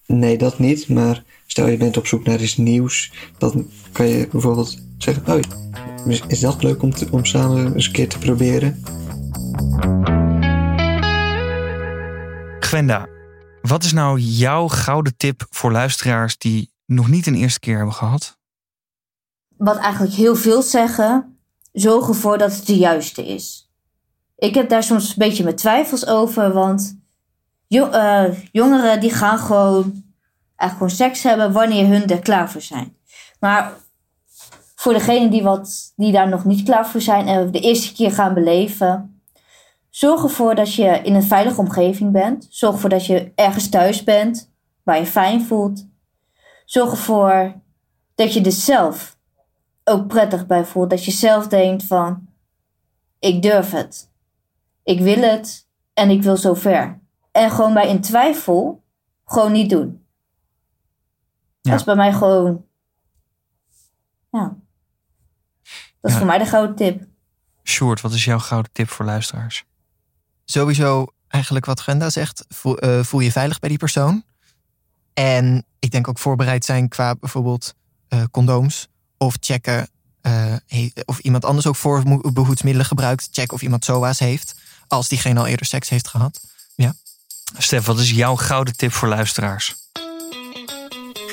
Nee, 0.07 0.39
dat 0.39 0.59
niet. 0.59 0.89
Maar 0.89 1.23
stel 1.47 1.67
je 1.67 1.77
bent 1.77 1.97
op 1.97 2.07
zoek 2.07 2.25
naar 2.25 2.41
iets 2.41 2.57
nieuws. 2.57 3.13
Dan 3.39 3.67
kan 3.93 4.07
je 4.07 4.29
bijvoorbeeld 4.31 4.79
zeggen: 4.99 5.35
Oh, 5.35 5.41
is- 6.29 6.41
dat 6.41 6.63
leuk 6.63 6.83
om, 6.83 6.95
te- 6.95 7.09
om 7.11 7.25
samen 7.25 7.75
eens 7.75 7.87
een 7.87 7.93
keer 7.93 8.09
te 8.09 8.19
proberen? 8.19 8.83
Gwenda, 12.61 13.09
wat 13.63 13.85
is 13.85 13.93
nou 13.93 14.19
jouw 14.19 14.69
gouden 14.69 15.17
tip 15.17 15.47
voor 15.51 15.73
luisteraars 15.73 16.39
die 16.39 16.71
nog 16.87 17.09
niet 17.09 17.27
een 17.27 17.35
eerste 17.35 17.61
keer 17.61 17.77
hebben 17.77 17.95
gehad? 17.95 18.39
wat 19.57 19.77
eigenlijk 19.77 20.15
heel 20.15 20.37
veel 20.37 20.63
zeggen, 20.63 21.39
zorg 21.73 22.09
ervoor 22.09 22.39
dat 22.39 22.57
het 22.57 22.67
de 22.67 22.77
juiste 22.77 23.27
is. 23.27 23.71
Ik 24.37 24.55
heb 24.55 24.69
daar 24.69 24.83
soms 24.83 25.09
een 25.09 25.15
beetje 25.17 25.43
mijn 25.45 25.57
twijfels 25.57 26.07
over, 26.07 26.53
want 26.53 27.01
eh, 27.69 28.25
jongeren 28.53 29.01
die 29.01 29.11
gaan 29.11 29.39
gewoon, 29.39 30.05
eigenlijk 30.57 30.73
gewoon 30.93 31.11
seks 31.11 31.23
hebben 31.23 31.53
wanneer 31.53 31.87
hun 31.87 32.07
er 32.07 32.21
klaar 32.21 32.51
voor 32.51 32.61
zijn. 32.61 32.97
Maar 33.41 33.73
voor 34.75 34.93
degenen 34.93 35.31
die, 35.31 35.43
wat, 35.43 35.93
die 35.97 36.13
daar 36.13 36.29
nog 36.29 36.45
niet 36.45 36.63
klaar 36.63 36.87
voor 36.87 37.01
zijn 37.01 37.29
en 37.29 37.51
de 37.51 37.61
eerste 37.61 37.93
keer 37.93 38.13
gaan 38.13 38.35
beleven, 38.35 39.23
zorg 39.91 40.23
ervoor 40.23 40.55
dat 40.55 40.75
je 40.75 41.01
in 41.03 41.15
een 41.15 41.23
veilige 41.23 41.61
omgeving 41.61 42.13
bent. 42.13 42.47
Zorg 42.51 42.75
ervoor 42.75 42.91
dat 42.91 43.07
je 43.07 43.33
ergens 43.35 43.69
thuis 43.69 44.05
bent, 44.05 44.53
waar 44.83 44.99
je 44.99 45.07
fijn 45.07 45.45
voelt. 45.45 45.87
Zorg 46.65 46.91
ervoor 46.91 47.55
dat 48.15 48.33
je 48.33 48.43
er 48.43 48.53
zelf 48.53 49.17
ook 49.85 50.07
prettig 50.07 50.47
bij 50.47 50.65
voelt. 50.65 50.91
Dat 50.91 51.05
je 51.05 51.11
zelf 51.11 51.47
denkt 51.47 51.85
van, 51.85 52.29
ik 53.19 53.43
durf 53.43 53.71
het. 53.71 54.11
Ik 54.83 55.01
wil 55.01 55.23
het 55.23 55.69
en 55.95 56.11
ik 56.11 56.23
wil 56.23 56.37
zo 56.37 56.55
ver. 56.55 57.01
En 57.35 57.51
gewoon 57.51 57.75
bij 57.75 57.91
een 57.91 58.01
twijfel 58.01 58.85
gewoon 59.25 59.53
niet 59.53 59.71
doen. 59.71 60.07
Ja. 61.61 61.71
Dat 61.71 61.79
is 61.81 61.87
bij 61.87 61.95
mij 61.95 62.13
gewoon, 62.13 62.65
ja. 64.31 64.57
Dat 66.01 66.11
is 66.11 66.13
Ja. 66.13 66.17
voor 66.19 66.27
mij 66.27 66.39
de 66.39 66.47
gouden 66.47 66.77
tip. 66.77 67.03
Sjoerd, 67.65 68.01
wat 68.01 68.13
is 68.13 68.25
jouw 68.25 68.39
gouden 68.39 68.73
tip 68.73 68.89
voor 68.89 69.05
luisteraars? 69.05 69.65
Sowieso 70.45 71.07
eigenlijk 71.29 71.65
wat 71.65 71.81
Grenda 71.81 72.11
zegt. 72.11 72.45
Voel, 72.49 72.79
eh, 72.79 73.03
voel 73.03 73.21
je 73.21 73.33
veilig 73.33 73.59
bij 73.59 73.69
die 73.69 73.79
persoon. 73.79 74.25
En 75.15 75.65
ik 75.79 75.91
denk 75.91 76.09
ook 76.09 76.19
voorbereid 76.19 76.65
zijn 76.65 76.89
qua 76.89 77.15
bijvoorbeeld 77.15 77.75
eh, 78.09 78.23
condooms. 78.31 78.89
Of 79.19 79.37
checken 79.41 79.89
eh, 80.21 80.55
of 81.05 81.19
iemand 81.19 81.45
anders 81.45 81.67
ook 81.67 81.77
voorbehoedsmiddelen 81.77 82.87
gebruikt. 82.87 83.29
Check 83.33 83.53
of 83.53 83.63
iemand 83.63 83.85
SOA's 83.85 84.19
heeft. 84.19 84.55
Als 84.89 85.09
diegene 85.09 85.39
al 85.41 85.47
eerder 85.47 85.67
seks 85.67 85.89
heeft 85.89 86.09
gehad. 86.09 86.54
Stef, 87.59 87.85
wat 87.87 87.99
is 87.99 88.11
jouw 88.11 88.35
gouden 88.37 88.77
tip 88.77 88.93
voor 88.93 89.09
luisteraars? 89.09 89.75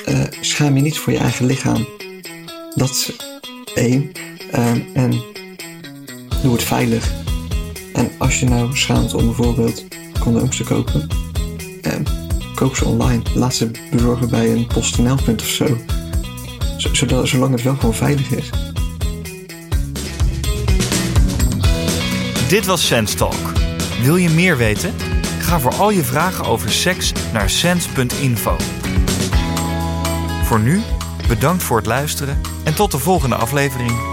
Eh, 0.04 0.24
schaam 0.40 0.76
je 0.76 0.82
niet 0.82 0.98
voor 0.98 1.12
je 1.12 1.18
eigen 1.18 1.46
lichaam. 1.46 1.88
Dat 2.74 2.90
is 2.90 3.10
één. 3.74 4.12
Ehm, 4.50 4.80
en 4.94 5.10
doe 6.42 6.52
het 6.52 6.62
veilig. 6.62 7.10
En 7.92 8.10
als 8.18 8.40
je 8.40 8.46
nou 8.48 8.76
schaamt 8.76 9.14
om 9.14 9.24
bijvoorbeeld 9.24 9.84
condooms 10.20 10.56
te 10.56 10.64
kopen, 10.64 11.08
ehm, 11.82 12.02
koop 12.54 12.76
ze 12.76 12.84
online. 12.84 13.22
Laat 13.34 13.54
ze 13.54 13.70
bezorgen 13.90 14.28
bij 14.30 14.52
een 14.52 14.66
PostNL-punt 14.66 15.40
of 15.40 15.48
zo. 15.48 15.78
Z- 16.78 16.92
zodat, 16.92 17.28
zolang 17.28 17.52
het 17.52 17.62
wel 17.62 17.74
gewoon 17.76 17.94
veilig 17.94 18.30
is. 18.30 18.50
Dit 22.48 22.66
was 22.66 22.86
Sense 22.86 23.16
Talk. 23.16 23.52
Wil 24.02 24.16
je 24.16 24.28
meer 24.30 24.56
weten? 24.56 24.94
Ga 25.52 25.60
voor 25.60 25.74
al 25.74 25.90
je 25.90 26.04
vragen 26.04 26.44
over 26.44 26.70
seks 26.70 27.12
naar 27.32 27.50
sens.info. 27.50 28.56
Voor 30.44 30.60
nu, 30.60 30.82
bedankt 31.28 31.62
voor 31.62 31.76
het 31.76 31.86
luisteren 31.86 32.40
en 32.64 32.74
tot 32.74 32.90
de 32.90 32.98
volgende 32.98 33.34
aflevering. 33.34 34.11